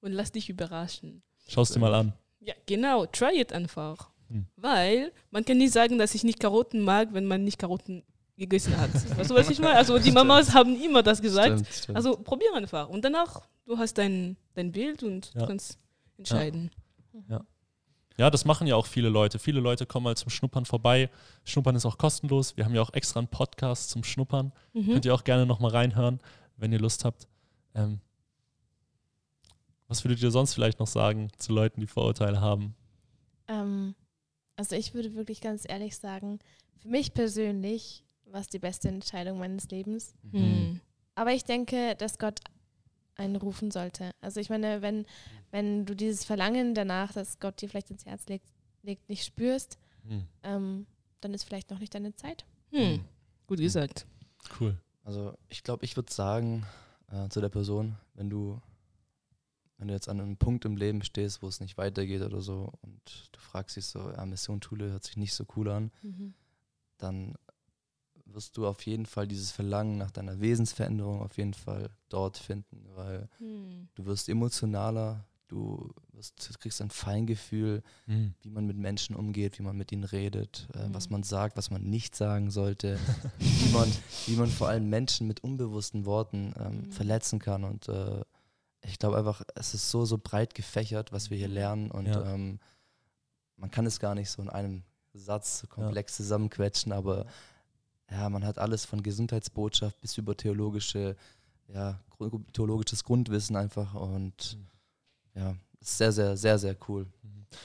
und 0.00 0.12
lass 0.12 0.32
dich 0.32 0.48
überraschen. 0.48 1.22
Schau 1.48 1.62
es 1.62 1.70
dir 1.70 1.78
mal 1.78 1.94
an. 1.94 2.12
Ja, 2.40 2.54
genau, 2.66 3.06
try 3.06 3.38
it 3.38 3.52
einfach. 3.52 4.10
Hm. 4.28 4.46
Weil 4.56 5.12
man 5.30 5.44
kann 5.44 5.58
nicht 5.58 5.72
sagen, 5.72 5.98
dass 5.98 6.14
ich 6.14 6.24
nicht 6.24 6.40
Karotten 6.40 6.80
mag, 6.80 7.12
wenn 7.12 7.26
man 7.26 7.44
nicht 7.44 7.58
Karotten 7.58 8.02
gegessen 8.38 8.76
hat. 8.78 8.90
Weißt 9.18 9.30
du, 9.30 9.34
was 9.34 9.50
ich 9.50 9.58
meine? 9.58 9.76
Also 9.76 9.98
die 9.98 10.12
Mamas 10.12 10.54
haben 10.54 10.80
immer 10.82 11.02
das 11.02 11.20
gesagt. 11.20 11.60
Stimmt, 11.60 11.68
stimmt. 11.74 11.96
Also 11.96 12.16
probier 12.16 12.54
einfach. 12.54 12.88
Und 12.88 13.04
danach, 13.04 13.42
du 13.66 13.76
hast 13.76 13.98
dein, 13.98 14.38
dein 14.54 14.72
Bild 14.72 15.02
und 15.02 15.32
Ja. 15.34 15.46
kannst 15.46 15.78
entscheiden. 16.20 16.70
Ja, 18.20 18.28
das 18.28 18.44
machen 18.44 18.66
ja 18.66 18.76
auch 18.76 18.86
viele 18.86 19.08
Leute. 19.08 19.38
Viele 19.38 19.60
Leute 19.60 19.86
kommen 19.86 20.04
mal 20.04 20.16
zum 20.16 20.28
Schnuppern 20.28 20.66
vorbei. 20.66 21.08
Schnuppern 21.44 21.74
ist 21.74 21.86
auch 21.86 21.96
kostenlos. 21.96 22.54
Wir 22.56 22.66
haben 22.66 22.74
ja 22.74 22.82
auch 22.82 22.92
extra 22.92 23.18
einen 23.18 23.28
Podcast 23.28 23.88
zum 23.88 24.04
Schnuppern. 24.04 24.52
Mhm. 24.74 24.86
Könnt 24.88 25.04
ihr 25.06 25.14
auch 25.14 25.24
gerne 25.24 25.46
nochmal 25.46 25.70
reinhören, 25.70 26.20
wenn 26.58 26.70
ihr 26.70 26.78
Lust 26.78 27.06
habt. 27.06 27.28
Ähm, 27.74 28.00
was 29.88 30.04
würdet 30.04 30.22
ihr 30.22 30.30
sonst 30.30 30.52
vielleicht 30.52 30.80
noch 30.80 30.86
sagen 30.86 31.28
zu 31.38 31.54
Leuten, 31.54 31.80
die 31.80 31.86
Vorurteile 31.86 32.42
haben? 32.42 32.74
Ähm, 33.48 33.94
also 34.56 34.76
ich 34.76 34.92
würde 34.92 35.14
wirklich 35.14 35.40
ganz 35.40 35.64
ehrlich 35.66 35.96
sagen, 35.96 36.40
für 36.76 36.88
mich 36.88 37.14
persönlich 37.14 38.04
war 38.26 38.42
es 38.42 38.48
die 38.48 38.58
beste 38.58 38.88
Entscheidung 38.88 39.38
meines 39.38 39.70
Lebens. 39.70 40.14
Hm. 40.30 40.80
Aber 41.14 41.32
ich 41.32 41.44
denke, 41.44 41.96
dass 41.96 42.18
Gott 42.18 42.40
einen 43.20 43.36
rufen 43.36 43.70
sollte. 43.70 44.10
Also 44.20 44.40
ich 44.40 44.50
meine, 44.50 44.82
wenn, 44.82 45.06
wenn 45.50 45.86
du 45.86 45.94
dieses 45.94 46.24
Verlangen 46.24 46.74
danach, 46.74 47.12
dass 47.12 47.38
Gott 47.38 47.60
dir 47.60 47.68
vielleicht 47.68 47.90
ins 47.90 48.06
Herz 48.06 48.26
legt, 48.26 48.46
legt 48.82 49.08
nicht 49.08 49.24
spürst, 49.24 49.78
Hm, 50.08 50.26
ähm, 50.42 50.86
dann 51.20 51.34
ist 51.34 51.44
vielleicht 51.44 51.70
noch 51.70 51.78
nicht 51.78 51.94
deine 51.94 52.14
Zeit. 52.14 52.46
Hm. 52.70 53.04
Gut 53.46 53.58
gesagt. 53.58 54.06
cool. 54.58 54.76
Also 55.04 55.36
ich 55.48 55.62
glaube, 55.62 55.84
ich 55.84 55.96
würde 55.96 56.12
sagen 56.12 56.64
äh, 57.10 57.28
zu 57.28 57.40
der 57.40 57.48
Person, 57.48 57.96
wenn 58.14 58.30
du, 58.30 58.60
wenn 59.76 59.88
du 59.88 59.94
jetzt 59.94 60.08
an 60.08 60.20
einem 60.20 60.36
Punkt 60.36 60.64
im 60.64 60.76
Leben 60.76 61.02
stehst, 61.02 61.42
wo 61.42 61.48
es 61.48 61.60
nicht 61.60 61.76
weitergeht 61.76 62.22
oder 62.22 62.40
so 62.40 62.72
und 62.82 63.28
du 63.32 63.40
fragst 63.40 63.76
dich 63.76 63.86
so, 63.86 64.10
ja, 64.10 64.24
Missionsschule 64.24 64.90
hört 64.90 65.04
sich 65.04 65.16
nicht 65.16 65.34
so 65.34 65.44
cool 65.56 65.68
an, 65.68 65.90
dann 66.98 67.34
wirst 68.34 68.56
du 68.56 68.66
auf 68.66 68.84
jeden 68.86 69.06
Fall 69.06 69.26
dieses 69.28 69.50
Verlangen 69.50 69.98
nach 69.98 70.10
deiner 70.10 70.40
Wesensveränderung 70.40 71.20
auf 71.22 71.36
jeden 71.36 71.54
Fall 71.54 71.90
dort 72.08 72.36
finden, 72.38 72.84
weil 72.94 73.28
Hm. 73.38 73.88
du 73.94 74.06
wirst 74.06 74.28
emotionaler, 74.28 75.24
du, 75.48 75.92
wirst, 76.12 76.48
du 76.48 76.58
kriegst 76.58 76.80
ein 76.80 76.90
Feingefühl, 76.90 77.82
Hm. 78.06 78.34
wie 78.42 78.50
man 78.50 78.66
mit 78.66 78.76
Menschen 78.76 79.16
umgeht, 79.16 79.58
wie 79.58 79.62
man 79.62 79.76
mit 79.76 79.90
ihnen 79.92 80.04
redet, 80.04 80.68
äh, 80.74 80.86
was 80.92 81.08
Mhm. 81.08 81.12
man 81.14 81.22
sagt, 81.24 81.56
was 81.56 81.70
man 81.70 81.82
nicht 81.82 82.14
sagen 82.16 82.50
sollte, 82.50 82.98
wie, 83.38 83.72
man, 83.72 83.90
wie 84.26 84.36
man 84.36 84.48
vor 84.48 84.68
allem 84.68 84.88
Menschen 84.88 85.26
mit 85.26 85.42
unbewussten 85.44 86.04
Worten 86.06 86.54
ähm, 86.58 86.82
Mhm. 86.86 86.92
verletzen 86.92 87.38
kann. 87.38 87.64
Und 87.64 87.88
äh, 87.88 88.22
ich 88.82 88.98
glaube 88.98 89.18
einfach, 89.18 89.42
es 89.56 89.74
ist 89.74 89.90
so, 89.90 90.04
so 90.06 90.16
breit 90.18 90.54
gefächert, 90.54 91.12
was 91.12 91.30
wir 91.30 91.36
hier 91.36 91.48
lernen. 91.48 91.90
Und 91.90 92.06
Ja. 92.06 92.32
ähm, 92.34 92.60
man 93.56 93.70
kann 93.70 93.84
es 93.86 94.00
gar 94.00 94.14
nicht 94.14 94.30
so 94.30 94.40
in 94.40 94.48
einem 94.48 94.84
Satz 95.12 95.60
so 95.60 95.66
komplex 95.66 96.16
zusammenquetschen, 96.16 96.92
aber 96.92 97.26
ja, 98.10 98.28
man 98.28 98.44
hat 98.44 98.58
alles 98.58 98.84
von 98.84 99.02
Gesundheitsbotschaft 99.02 100.00
bis 100.00 100.16
über 100.18 100.36
theologische, 100.36 101.16
ja, 101.72 102.00
theologisches 102.52 103.04
Grundwissen 103.04 103.56
einfach 103.56 103.94
und 103.94 104.56
Mhm. 105.34 105.40
ja, 105.40 105.56
ist 105.80 105.96
sehr, 105.98 106.12
sehr, 106.12 106.36
sehr, 106.36 106.58
sehr 106.58 106.76
cool. 106.88 107.06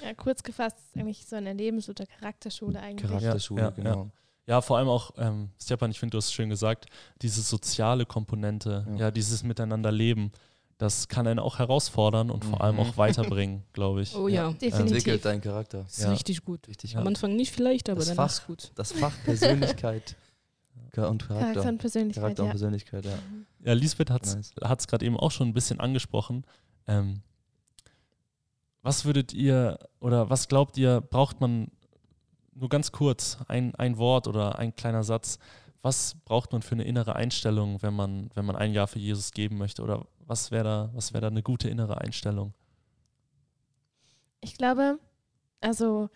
Ja, 0.03 0.13
kurz 0.13 0.41
gefasst 0.41 0.77
ist 0.79 0.99
eigentlich 0.99 1.25
so 1.25 1.35
eine 1.35 1.53
Lebens- 1.53 1.89
oder 1.89 2.05
Charakterschule 2.05 2.79
eigentlich. 2.79 3.09
Charakterschule, 3.09 3.61
ja, 3.61 3.67
ja. 3.69 3.73
genau. 3.75 4.09
Ja, 4.47 4.61
vor 4.61 4.77
allem 4.77 4.87
auch, 4.89 5.11
ähm, 5.17 5.49
Stepan, 5.61 5.89
ich 5.91 5.99
finde, 5.99 6.11
du 6.11 6.17
hast 6.19 6.25
es 6.25 6.33
schön 6.33 6.49
gesagt, 6.49 6.85
diese 7.21 7.41
soziale 7.41 8.05
Komponente, 8.05 8.85
ja, 8.91 8.95
Ja. 8.95 9.11
dieses 9.11 9.43
Miteinander 9.43 9.91
leben, 9.91 10.31
das 10.77 11.07
kann 11.07 11.25
einen 11.25 11.39
auch 11.39 11.57
herausfordern 11.57 12.29
und 12.29 12.45
vor 12.45 12.61
allem 12.61 12.75
Mhm. 12.75 12.81
auch 12.81 12.97
weiterbringen, 12.97 13.63
glaube 13.73 14.01
ich. 14.03 14.15
Oh 14.15 14.27
ja, 14.27 14.51
Definitiv. 14.51 14.79
Entwickelt 14.79 15.25
deinen 15.25 15.41
Charakter. 15.41 15.85
ist 15.87 15.99
Ja. 15.99 16.11
richtig 16.11 16.43
gut. 16.45 16.67
Richtig 16.67 16.93
Ja. 16.93 16.99
Am. 17.01 17.07
Anfang 17.07 17.35
nicht 17.35 17.51
vielleicht, 17.53 17.89
aber 17.89 17.99
Das 17.99 18.07
dann 18.09 18.17
Fach. 18.17 18.29
ist 18.29 18.45
gut. 18.47 18.71
Das 18.75 18.91
Fach 18.91 19.13
Persönlichkeit 19.23 20.15
Charakter 21.03 21.27
Charakter. 21.27 21.69
und 21.69 21.77
Persönlichkeit, 21.77 22.21
Charakter 22.21 22.43
und 22.43 22.47
ja. 22.47 22.51
Persönlichkeit, 22.51 23.05
ja. 23.05 23.19
Ja, 23.63 23.73
Lisbeth 23.73 24.09
hat 24.09 24.25
es 24.25 24.35
Nice. 24.35 24.87
gerade 24.87 25.05
eben 25.05 25.17
auch 25.17 25.31
schon 25.31 25.49
ein 25.49 25.53
bisschen 25.53 25.79
angesprochen. 25.79 26.45
Ähm, 26.87 27.21
was 28.81 29.05
würdet 29.05 29.33
ihr 29.33 29.79
oder 29.99 30.29
was 30.29 30.47
glaubt 30.47 30.77
ihr, 30.77 31.01
braucht 31.01 31.41
man 31.41 31.71
nur 32.53 32.69
ganz 32.69 32.91
kurz 32.91 33.37
ein, 33.47 33.73
ein 33.75 33.97
Wort 33.97 34.27
oder 34.27 34.59
ein 34.59 34.75
kleiner 34.75 35.03
Satz? 35.03 35.39
Was 35.81 36.15
braucht 36.25 36.51
man 36.51 36.61
für 36.61 36.75
eine 36.75 36.83
innere 36.83 37.15
Einstellung, 37.15 37.81
wenn 37.81 37.95
man, 37.95 38.29
wenn 38.33 38.45
man 38.45 38.55
ein 38.55 38.73
Jahr 38.73 38.87
für 38.87 38.99
Jesus 38.99 39.31
geben 39.31 39.57
möchte? 39.57 39.81
Oder 39.81 40.05
was 40.19 40.51
wäre 40.51 40.63
da, 40.63 40.89
was 40.93 41.13
wäre 41.13 41.21
da 41.21 41.27
eine 41.27 41.43
gute 41.43 41.69
innere 41.69 41.99
Einstellung? 41.99 42.53
Ich 44.41 44.57
glaube, 44.57 44.99
also 45.61 46.09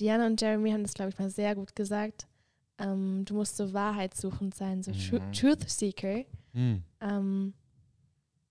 Diana 0.00 0.26
und 0.26 0.40
Jeremy 0.40 0.72
haben 0.72 0.82
das, 0.82 0.94
glaube 0.94 1.10
ich, 1.10 1.18
mal 1.18 1.30
sehr 1.30 1.54
gut 1.54 1.76
gesagt. 1.76 2.26
Ähm, 2.80 3.24
du 3.24 3.34
musst 3.34 3.56
so 3.56 3.72
wahrheitssuchend 3.72 4.54
sein, 4.54 4.82
so 4.82 4.90
Mhm. 4.92 5.32
Truth 5.32 5.68
Seeker. 5.68 6.24
Hm. 6.52 6.82
Ähm, 7.00 7.54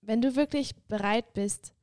wenn 0.02 0.22
du 0.22 0.36
wirklich 0.36 0.74
bereit 0.88 1.32
bist, 1.34 1.74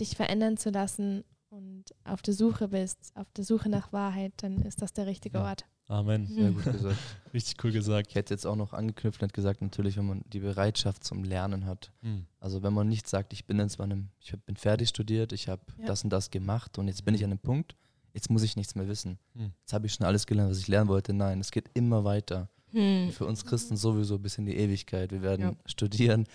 dich 0.00 0.16
verändern 0.16 0.56
zu 0.56 0.70
lassen 0.70 1.24
und 1.48 1.84
auf 2.04 2.20
der 2.22 2.34
Suche 2.34 2.68
bist, 2.68 3.12
auf 3.14 3.30
der 3.32 3.44
Suche 3.44 3.68
nach 3.68 3.92
Wahrheit, 3.92 4.32
dann 4.38 4.60
ist 4.62 4.82
das 4.82 4.92
der 4.92 5.06
richtige 5.06 5.38
Ja. 5.38 5.44
Ort. 5.44 5.64
Amen. 5.88 6.26
Sehr 6.26 6.50
gut 6.50 6.64
gesagt. 6.64 6.98
Richtig 7.32 7.62
cool 7.64 7.70
gesagt. 7.70 8.08
Ich 8.08 8.16
hätte 8.16 8.34
jetzt 8.34 8.44
auch 8.44 8.56
noch 8.56 8.72
angeknüpft 8.72 9.22
und 9.22 9.32
gesagt, 9.32 9.62
natürlich, 9.62 9.96
wenn 9.96 10.06
man 10.06 10.22
die 10.26 10.40
Bereitschaft 10.40 11.04
zum 11.04 11.22
Lernen 11.22 11.64
hat. 11.64 11.92
Hm. 12.02 12.26
Also 12.40 12.62
wenn 12.64 12.72
man 12.72 12.88
nicht 12.88 13.08
sagt, 13.08 13.32
ich 13.32 13.46
bin 13.46 13.60
jetzt 13.60 13.78
bei 13.78 13.84
einem, 13.84 14.08
ich 14.20 14.32
bin 14.46 14.56
fertig 14.56 14.88
studiert, 14.88 15.32
ich 15.32 15.48
habe 15.48 15.62
Ja. 15.78 15.86
das 15.86 16.02
und 16.02 16.10
das 16.10 16.30
gemacht 16.32 16.76
und 16.78 16.88
jetzt 16.88 17.04
bin 17.04 17.14
ich 17.14 17.22
an 17.24 17.30
einem 17.30 17.38
Punkt, 17.38 17.76
jetzt 18.16 18.30
muss 18.30 18.42
ich 18.42 18.56
nichts 18.56 18.74
mehr 18.74 18.88
wissen. 18.88 19.18
Hm. 19.36 19.52
Jetzt 19.60 19.72
habe 19.72 19.86
ich 19.86 19.92
schon 19.94 20.06
alles 20.06 20.26
gelernt, 20.26 20.50
was 20.50 20.58
ich 20.58 20.66
lernen 20.68 20.88
wollte. 20.88 21.12
Nein, 21.12 21.38
es 21.40 21.50
geht 21.52 21.66
immer 21.74 22.02
weiter. 22.04 22.48
Hm. 22.72 23.12
Für 23.12 23.26
uns 23.26 23.44
Christen 23.44 23.76
sowieso 23.76 24.18
bis 24.18 24.38
in 24.38 24.46
die 24.46 24.56
Ewigkeit. 24.56 25.12
Wir 25.12 25.22
werden 25.22 25.42
Ja. 25.42 25.52
studieren. 25.66 26.26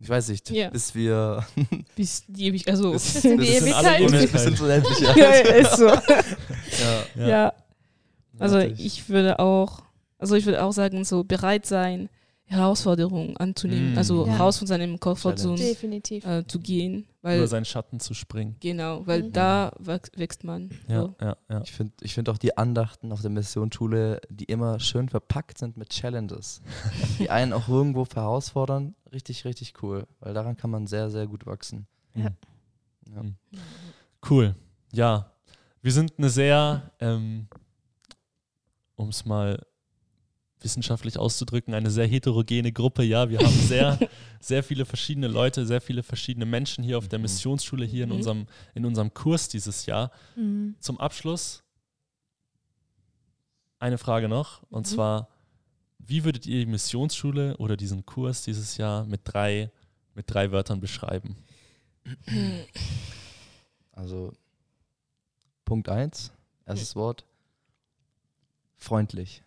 Ich 0.00 0.08
weiß 0.08 0.28
nicht, 0.28 0.48
Ja. 0.50 0.70
bis 0.70 0.94
wir 0.94 1.44
Bis 1.96 2.24
die 2.26 2.46
ewig, 2.46 2.66
also. 2.68 2.92
Bis- 2.92 3.14
Bis 3.22 3.24
in 3.24 3.38
die 3.38 3.46
bis 3.46 3.62
in 3.62 3.72
alle 3.72 3.98
Ewigkeit. 3.98 4.20
Ewigkeit. 4.20 4.32
bis 4.32 4.44
ins 4.46 4.60
Unendliche. 4.62 5.04
ja, 5.04 5.30
ist 5.32 5.76
so. 5.76 5.88
Ja. 5.88 7.26
Ja. 7.28 7.52
Also 8.38 8.58
ich 8.58 9.08
würde 9.08 9.38
auch, 9.40 9.82
also 10.18 10.34
ich 10.36 10.46
würde 10.46 10.62
auch 10.62 10.72
sagen, 10.72 11.04
so 11.04 11.24
bereit 11.24 11.66
sein, 11.66 12.08
Herausforderungen 12.50 13.36
anzunehmen, 13.36 13.92
Mm. 13.94 13.98
also 13.98 14.26
Ja. 14.26 14.36
raus 14.38 14.56
von 14.58 14.66
seinem 14.66 14.98
Komfortzone 14.98 15.60
äh, 15.62 16.44
zu 16.46 16.58
gehen, 16.60 17.00
Über 17.00 17.06
weil 17.22 17.46
seinen 17.46 17.66
Schatten 17.66 18.00
zu 18.00 18.14
springen. 18.14 18.56
genau, 18.60 19.06
weil 19.06 19.24
Mhm. 19.24 19.32
da 19.32 19.72
wächst, 19.78 20.18
wächst 20.18 20.44
man. 20.44 20.70
Ja, 20.88 21.02
So. 21.02 21.14
ja, 21.20 21.36
ja. 21.50 21.60
Ich 21.62 21.72
finde 21.72 21.92
ich 22.00 22.14
find 22.14 22.28
auch 22.30 22.38
die 22.38 22.56
Andachten 22.56 23.12
auf 23.12 23.20
der 23.20 23.30
Missionsschule, 23.30 24.20
die 24.30 24.44
immer 24.44 24.80
schön 24.80 25.10
verpackt 25.10 25.58
sind 25.58 25.76
mit 25.76 25.90
Challenges, 25.90 26.62
die 27.18 27.28
einen 27.30 27.52
auch 27.52 27.68
irgendwo 27.68 28.06
herausfordern, 28.06 28.94
richtig, 29.12 29.44
richtig 29.44 29.74
cool. 29.82 30.06
Weil 30.20 30.32
daran 30.32 30.56
kann 30.56 30.70
man 30.70 30.86
sehr, 30.86 31.10
sehr 31.10 31.26
gut 31.26 31.44
wachsen. 31.44 31.86
Ja. 32.14 32.30
Ja. 33.14 33.22
Mhm. 33.22 33.34
Cool. 34.28 34.54
Ja, 34.92 35.32
wir 35.82 35.92
sind 35.92 36.14
eine 36.18 36.30
sehr, 36.30 36.90
ähm, 36.98 37.46
um 38.96 39.10
es 39.10 39.24
mal 39.26 39.64
wissenschaftlich 40.60 41.18
auszudrücken, 41.18 41.74
eine 41.74 41.90
sehr 41.90 42.06
heterogene 42.06 42.72
Gruppe. 42.72 43.02
Ja, 43.04 43.28
wir 43.30 43.38
haben 43.38 43.54
sehr, 43.66 43.98
sehr 44.40 44.62
viele 44.62 44.84
verschiedene 44.84 45.28
Leute, 45.28 45.66
sehr 45.66 45.80
viele 45.80 46.02
verschiedene 46.02 46.46
Menschen 46.46 46.82
hier 46.84 46.98
auf 46.98 47.08
der 47.08 47.18
Mhm. 47.18 47.22
Missionsschule, 47.24 47.84
hier 47.84 48.04
in, 48.04 48.10
Mhm. 48.10 48.16
unserem, 48.16 48.46
in 48.74 48.84
unserem 48.84 49.12
Kurs 49.14 49.48
dieses 49.48 49.86
Jahr. 49.86 50.10
Mhm. 50.36 50.74
Zum 50.80 50.98
Abschluss 50.98 51.62
eine 53.78 53.98
Frage 53.98 54.28
noch, 54.28 54.62
und 54.70 54.86
Mhm. 54.86 54.90
zwar, 54.94 55.28
wie 55.98 56.24
würdet 56.24 56.46
ihr 56.46 56.58
die 56.60 56.66
Missionsschule 56.70 57.56
oder 57.58 57.76
diesen 57.76 58.04
Kurs 58.06 58.42
dieses 58.42 58.76
Jahr 58.76 59.04
mit 59.04 59.20
drei, 59.24 59.70
mit 60.14 60.24
drei 60.32 60.50
Wörtern 60.50 60.80
beschreiben? 60.80 61.36
Also 63.92 64.32
Punkt 65.64 65.88
1, 65.88 66.32
erstes 66.66 66.96
Wort, 66.96 67.24
freundlich. 68.76 69.42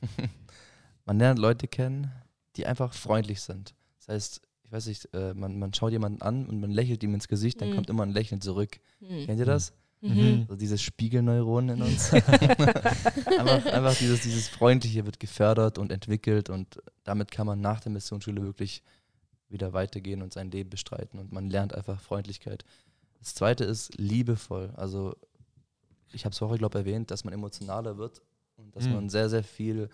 man 1.06 1.18
lernt 1.18 1.38
Leute 1.38 1.68
kennen, 1.68 2.10
die 2.56 2.66
einfach 2.66 2.92
freundlich 2.92 3.40
sind. 3.40 3.74
Das 3.98 4.08
heißt, 4.08 4.40
ich 4.64 4.72
weiß 4.72 4.86
nicht, 4.86 5.08
äh, 5.14 5.34
man, 5.34 5.58
man 5.58 5.72
schaut 5.74 5.92
jemanden 5.92 6.22
an 6.22 6.46
und 6.46 6.60
man 6.60 6.70
lächelt 6.70 7.02
ihm 7.02 7.14
ins 7.14 7.28
Gesicht, 7.28 7.60
dann 7.60 7.70
Mhm. 7.70 7.74
kommt 7.74 7.90
immer 7.90 8.02
ein 8.02 8.10
Lächeln 8.10 8.40
zurück. 8.40 8.80
Hm. 9.00 9.26
Kennt 9.26 9.38
ihr 9.38 9.44
das? 9.46 9.72
Mhm. 10.00 10.42
Also 10.42 10.56
dieses 10.56 10.82
Spiegelneuron 10.82 11.68
in 11.70 11.82
uns. 11.82 12.12
einfach 12.12 13.66
einfach 13.66 13.94
dieses, 13.96 14.20
dieses 14.22 14.48
Freundliche 14.48 15.04
wird 15.06 15.20
gefördert 15.20 15.78
und 15.78 15.92
entwickelt 15.92 16.50
und 16.50 16.80
damit 17.04 17.30
kann 17.30 17.46
man 17.46 17.60
nach 17.60 17.80
der 17.80 17.92
Missionsschule 17.92 18.42
wirklich 18.42 18.82
wieder 19.48 19.72
weitergehen 19.72 20.22
und 20.22 20.32
sein 20.32 20.50
Leben 20.50 20.70
bestreiten 20.70 21.18
und 21.20 21.32
man 21.32 21.48
lernt 21.48 21.74
einfach 21.74 22.00
Freundlichkeit. 22.00 22.64
Das 23.20 23.34
zweite 23.34 23.64
ist 23.64 23.96
liebevoll. 23.98 24.72
Also 24.76 25.16
ich 26.12 26.24
habe 26.24 26.32
es 26.32 26.38
vorher, 26.38 26.58
glaube 26.58 26.78
ich, 26.78 26.86
erwähnt, 26.86 27.10
dass 27.10 27.24
man 27.24 27.32
emotionaler 27.32 27.96
wird 27.96 28.22
und 28.56 28.74
dass 28.74 28.84
Mhm. 28.84 28.92
man 28.94 29.08
sehr, 29.08 29.28
sehr 29.28 29.44
viel 29.44 29.88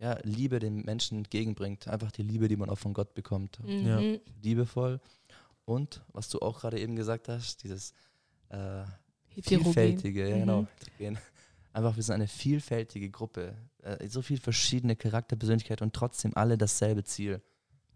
ja, 0.00 0.16
Liebe 0.22 0.60
den 0.60 0.82
Menschen 0.82 1.18
entgegenbringt. 1.18 1.88
Einfach 1.88 2.12
die 2.12 2.22
Liebe, 2.22 2.46
die 2.48 2.56
man 2.56 2.70
auch 2.70 2.78
von 2.78 2.94
Gott 2.94 3.14
bekommt. 3.14 3.58
Ja. 3.66 4.00
Mhm. 4.00 4.20
Liebevoll. 4.42 5.00
Und 5.64 6.02
was 6.12 6.28
du 6.28 6.38
auch 6.40 6.60
gerade 6.60 6.78
eben 6.78 6.94
gesagt 6.96 7.28
hast, 7.28 7.64
dieses 7.64 7.92
äh, 8.50 8.84
vielfältige, 9.42 10.28
ja 10.28 10.36
Mhm. 10.36 10.40
genau. 10.40 10.66
heterogen. 10.96 11.18
Einfach, 11.72 11.96
wir 11.96 12.02
sind 12.02 12.14
eine 12.14 12.28
vielfältige 12.28 13.10
Gruppe. 13.10 13.54
Äh, 13.82 14.08
so 14.08 14.22
viel 14.22 14.38
verschiedene 14.38 14.96
Charakterpersönlichkeiten 14.96 15.84
und 15.84 15.94
trotzdem 15.94 16.32
alle 16.36 16.56
dasselbe 16.56 17.04
Ziel. 17.04 17.42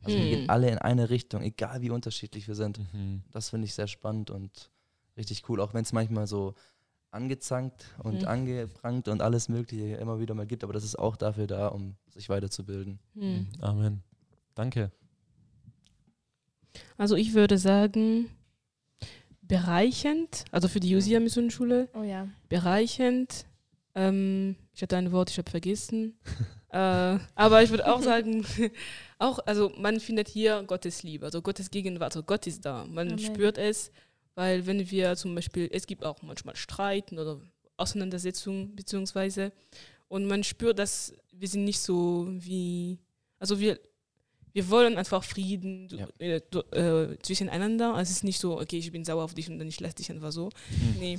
Also 0.02 0.18
wir 0.18 0.28
gehen 0.28 0.42
Mhm. 0.44 0.50
alle 0.50 0.68
in 0.70 0.78
eine 0.78 1.08
Richtung, 1.10 1.42
egal 1.42 1.80
wie 1.80 1.90
unterschiedlich 1.90 2.48
wir 2.48 2.54
sind. 2.56 2.80
Mhm. 2.92 3.22
Das 3.30 3.50
finde 3.50 3.66
ich 3.66 3.74
sehr 3.74 3.86
spannend 3.86 4.30
und 4.30 4.70
richtig 5.16 5.48
cool, 5.48 5.60
auch 5.60 5.72
wenn 5.74 5.82
es 5.84 5.92
manchmal 5.92 6.26
so 6.26 6.54
angezankt 7.12 7.84
und 8.02 8.22
Mhm. 8.22 8.28
angeprangt 8.28 9.06
und 9.08 9.22
alles 9.22 9.48
Mögliche 9.48 9.94
immer 9.96 10.18
wieder 10.18 10.34
mal 10.34 10.46
gibt, 10.46 10.64
aber 10.64 10.72
das 10.72 10.82
ist 10.84 10.98
auch 10.98 11.14
dafür 11.16 11.46
da, 11.46 11.68
um 11.68 11.94
sich 12.08 12.28
weiterzubilden. 12.28 12.98
Hm. 13.14 13.46
Amen. 13.60 14.02
Danke. 14.54 14.90
Also 16.96 17.16
ich 17.16 17.34
würde 17.34 17.58
sagen, 17.58 18.30
bereichend, 19.42 20.44
also 20.50 20.68
für 20.68 20.80
die 20.80 20.90
Josia 20.90 21.20
Missionsschule, 21.20 21.88
Oh 21.94 22.02
ja. 22.02 22.28
bereichend. 22.48 23.44
Ähm, 23.94 24.56
ich 24.74 24.80
hatte 24.82 24.96
ein 24.96 25.12
Wort, 25.12 25.30
ich 25.30 25.38
habe 25.38 25.50
vergessen. 25.50 26.16
äh, 26.70 27.18
aber 27.34 27.62
ich 27.62 27.70
würde 27.70 27.92
auch 27.92 28.00
sagen, 28.02 28.44
auch, 29.18 29.38
also 29.46 29.70
man 29.76 30.00
findet 30.00 30.28
hier 30.28 30.62
Gottes 30.66 31.02
Liebe, 31.02 31.26
also 31.26 31.42
Gottes 31.42 31.70
Gegenwart, 31.70 32.14
also 32.16 32.22
Gott 32.22 32.46
ist 32.46 32.64
da. 32.64 32.86
Man 32.88 33.08
Amen. 33.08 33.18
spürt 33.18 33.58
es, 33.58 33.90
weil 34.34 34.66
wenn 34.66 34.90
wir 34.90 35.16
zum 35.16 35.34
Beispiel, 35.34 35.68
es 35.72 35.86
gibt 35.86 36.04
auch 36.04 36.22
manchmal 36.22 36.56
Streiten 36.56 37.18
oder 37.18 37.40
Auseinandersetzungen 37.76 38.74
beziehungsweise 38.76 39.52
und 40.08 40.26
man 40.26 40.44
spürt, 40.44 40.78
dass 40.78 41.12
wir 41.32 41.48
sind 41.48 41.64
nicht 41.64 41.80
so 41.80 42.26
wie, 42.30 42.98
also 43.38 43.58
wir, 43.58 43.80
wir 44.52 44.68
wollen 44.68 44.98
einfach 44.98 45.24
Frieden 45.24 45.88
Ja. 45.90 46.06
äh, 46.18 46.36
äh, 46.76 47.16
zwischeneinander. 47.22 47.94
Also 47.94 48.10
es 48.10 48.16
ist 48.18 48.24
nicht 48.24 48.38
so, 48.38 48.60
okay, 48.60 48.76
ich 48.78 48.92
bin 48.92 49.04
sauer 49.04 49.24
auf 49.24 49.32
dich 49.34 49.48
und 49.48 49.58
dann 49.58 49.66
ich 49.68 49.80
lasse 49.80 49.94
dich 49.96 50.10
einfach 50.10 50.30
so. 50.32 50.50
Hm. 50.68 50.96
Nee. 51.00 51.18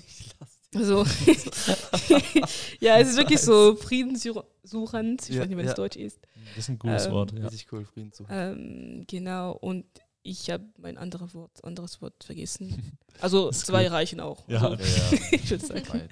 Also, 0.75 1.03
ja, 2.79 2.97
es 2.99 3.09
ist 3.09 3.17
wirklich 3.17 3.39
so 3.41 3.75
friedenssuchend. 3.75 5.29
Ich 5.29 5.35
Ja, 5.35 5.41
weiß 5.41 5.47
nicht, 5.47 5.57
wenn 5.57 5.65
ja. 5.65 5.71
es 5.71 5.75
Deutsch 5.75 5.97
ist. 5.97 6.19
Das 6.55 6.65
ist 6.65 6.69
ein 6.69 6.79
gutes 6.79 7.05
Ähm, 7.05 7.11
Wort. 7.11 7.31
Ja. 7.33 7.47
Richtig 7.47 7.71
cool, 7.71 7.85
Frieden 7.85 8.11
zu. 8.11 8.25
Ähm, 8.29 9.03
genau, 9.07 9.53
und 9.53 9.85
ich 10.23 10.49
habe 10.49 10.65
mein 10.77 10.97
anderes 10.97 11.33
Wort, 11.35 11.63
anderes 11.63 12.01
Wort 12.01 12.23
vergessen. 12.23 12.97
Also 13.21 13.51
zwei 13.51 13.83
gut. 13.83 13.91
reichen 13.93 14.19
auch. 14.19 14.47
Ja. 14.49 14.59
Also, 14.69 14.83
ich 15.31 15.47
würde 15.51 15.63
sagen. 15.65 15.87
Weit. 15.89 16.09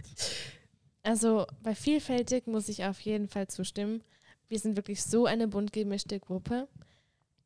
Also 1.03 1.47
bei 1.63 1.73
vielfältig 1.73 2.45
muss 2.45 2.69
ich 2.69 2.85
auf 2.85 2.99
jeden 3.01 3.27
Fall 3.27 3.47
zustimmen. 3.47 4.03
Wir 4.47 4.59
sind 4.59 4.75
wirklich 4.77 5.01
so 5.03 5.25
eine 5.25 5.47
bunt 5.47 5.73
gemischte 5.73 6.19
Gruppe. 6.19 6.67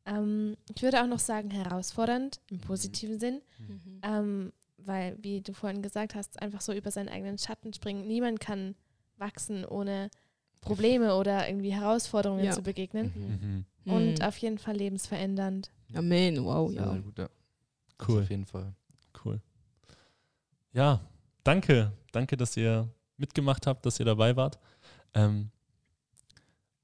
Ähm, 0.04 0.56
ich 0.74 0.82
würde 0.82 1.02
auch 1.02 1.06
noch 1.06 1.18
sagen, 1.20 1.50
herausfordernd 1.50 2.40
im 2.50 2.58
positiven 2.60 3.18
Sinn, 3.18 3.40
Mhm. 3.58 4.00
ähm, 4.02 4.52
weil, 4.76 5.16
wie 5.22 5.40
du 5.40 5.52
vorhin 5.54 5.80
gesagt 5.82 6.14
hast, 6.14 6.40
einfach 6.42 6.60
so 6.60 6.72
über 6.74 6.90
seinen 6.90 7.08
eigenen 7.08 7.38
Schatten 7.38 7.72
springen. 7.72 8.06
Niemand 8.06 8.38
kann 8.40 8.74
wachsen, 9.16 9.64
ohne 9.64 10.10
Probleme 10.60 11.14
oder 11.14 11.48
irgendwie 11.48 11.72
Herausforderungen 11.72 12.44
Ja. 12.44 12.52
zu 12.52 12.62
begegnen. 12.62 13.12
Mhm. 13.84 13.92
Und 13.92 14.18
Mhm. 14.18 14.22
auf 14.24 14.36
jeden 14.38 14.58
Fall 14.58 14.76
lebensverändernd. 14.76 15.70
Amen, 15.94 16.44
wow, 16.44 16.68
Sehr, 16.70 16.82
ja. 16.82 16.92
sehr 16.92 17.00
gut, 17.02 17.18
ja. 17.18 17.28
Das 17.98 18.08
Cool. 18.08 18.22
Auf 18.22 18.30
jeden 18.30 18.46
Fall. 18.46 18.74
Cool. 19.24 19.40
Ja, 20.72 21.00
danke. 21.44 21.92
Danke, 22.12 22.36
dass 22.36 22.56
ihr 22.56 22.88
mitgemacht 23.16 23.66
habt, 23.66 23.86
dass 23.86 23.98
ihr 24.00 24.04
dabei 24.06 24.36
wart. 24.36 24.58
Ähm, 25.14 25.50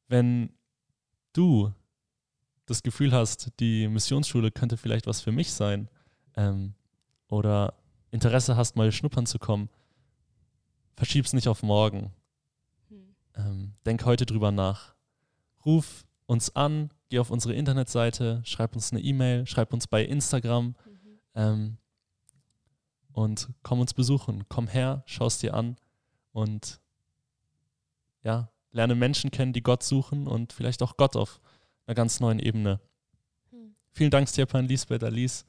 wenn 0.08 0.50
du 1.32 1.72
das 2.66 2.82
Gefühl 2.82 3.12
hast, 3.12 3.50
die 3.60 3.88
Missionsschule 3.88 4.50
könnte 4.50 4.76
vielleicht 4.76 5.06
was 5.06 5.20
für 5.20 5.32
mich 5.32 5.52
sein 5.52 5.88
ähm, 6.36 6.74
oder 7.28 7.74
Interesse 8.10 8.56
hast, 8.56 8.76
mal 8.76 8.92
schnuppern 8.92 9.26
zu 9.26 9.38
kommen, 9.38 9.68
verschieb's 10.96 11.32
nicht 11.32 11.48
auf 11.48 11.62
morgen. 11.62 12.12
Mhm. 13.36 13.42
Ähm, 13.42 13.72
denk 13.86 14.04
heute 14.04 14.26
drüber 14.26 14.50
nach. 14.52 14.94
Ruf 15.64 16.04
uns 16.26 16.54
an, 16.56 16.90
geh 17.08 17.18
auf 17.18 17.30
unsere 17.30 17.54
Internetseite, 17.54 18.42
schreib 18.44 18.74
uns 18.74 18.92
eine 18.92 19.00
E-Mail, 19.00 19.46
schreib 19.46 19.72
uns 19.72 19.86
bei 19.86 20.04
Instagram 20.04 20.66
Mhm. 20.68 21.18
ähm, 21.34 21.76
und 23.12 23.50
komm 23.62 23.80
uns 23.80 23.94
besuchen. 23.94 24.44
Komm 24.48 24.68
her, 24.68 25.02
schau 25.06 25.26
es 25.26 25.38
dir 25.38 25.54
an 25.54 25.76
und 26.32 26.80
ja, 28.22 28.50
lerne 28.70 28.94
Menschen 28.94 29.30
kennen, 29.30 29.52
die 29.52 29.62
Gott 29.62 29.82
suchen 29.82 30.26
und 30.26 30.52
vielleicht 30.52 30.82
auch 30.82 30.96
Gott 30.96 31.16
auf 31.16 31.40
einer 31.86 31.94
ganz 31.94 32.20
neuen 32.20 32.38
Ebene 32.38 32.80
Hm. 33.50 33.74
Vielen 33.90 34.10
Dank, 34.10 34.28
Stepan, 34.28 34.66
Lisbeth, 34.66 35.04
Alice, 35.04 35.44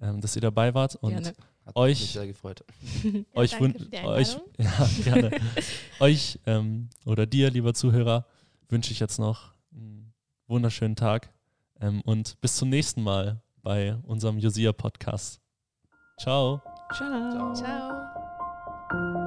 ähm, 0.00 0.20
dass 0.20 0.36
ihr 0.36 0.42
dabei 0.42 0.74
wart. 0.74 0.96
Und 0.96 1.12
Gerne. 1.12 1.32
Hat 1.66 1.74
Euch- 1.76 2.00
mich 2.00 2.12
sehr 2.12 2.26
gefreut. 2.28 2.64
euch, 3.34 3.50
danke 3.50 3.64
wün- 3.66 3.78
für 3.78 3.84
die 3.90 4.04
euch, 4.04 4.36
ja, 4.58 4.88
gerne. 5.04 5.30
euch 6.00 6.38
ähm, 6.46 6.88
oder 7.04 7.26
dir, 7.26 7.50
lieber 7.50 7.74
Zuhörer, 7.74 8.24
wünsche 8.68 8.92
ich 8.92 9.00
jetzt 9.00 9.18
noch 9.18 9.52
einen 9.74 10.14
wunderschönen 10.46 10.94
Tag 10.96 11.32
ähm, 11.80 12.00
und 12.02 12.40
bis 12.40 12.54
zum 12.56 12.68
nächsten 12.68 13.02
Mal 13.02 13.42
bei 13.62 13.96
unserem 14.04 14.38
Josia 14.38 14.72
Podcast. 14.72 15.40
Ciao. 16.18 16.62
Ciao. 16.94 17.52
Ciao. 17.52 19.25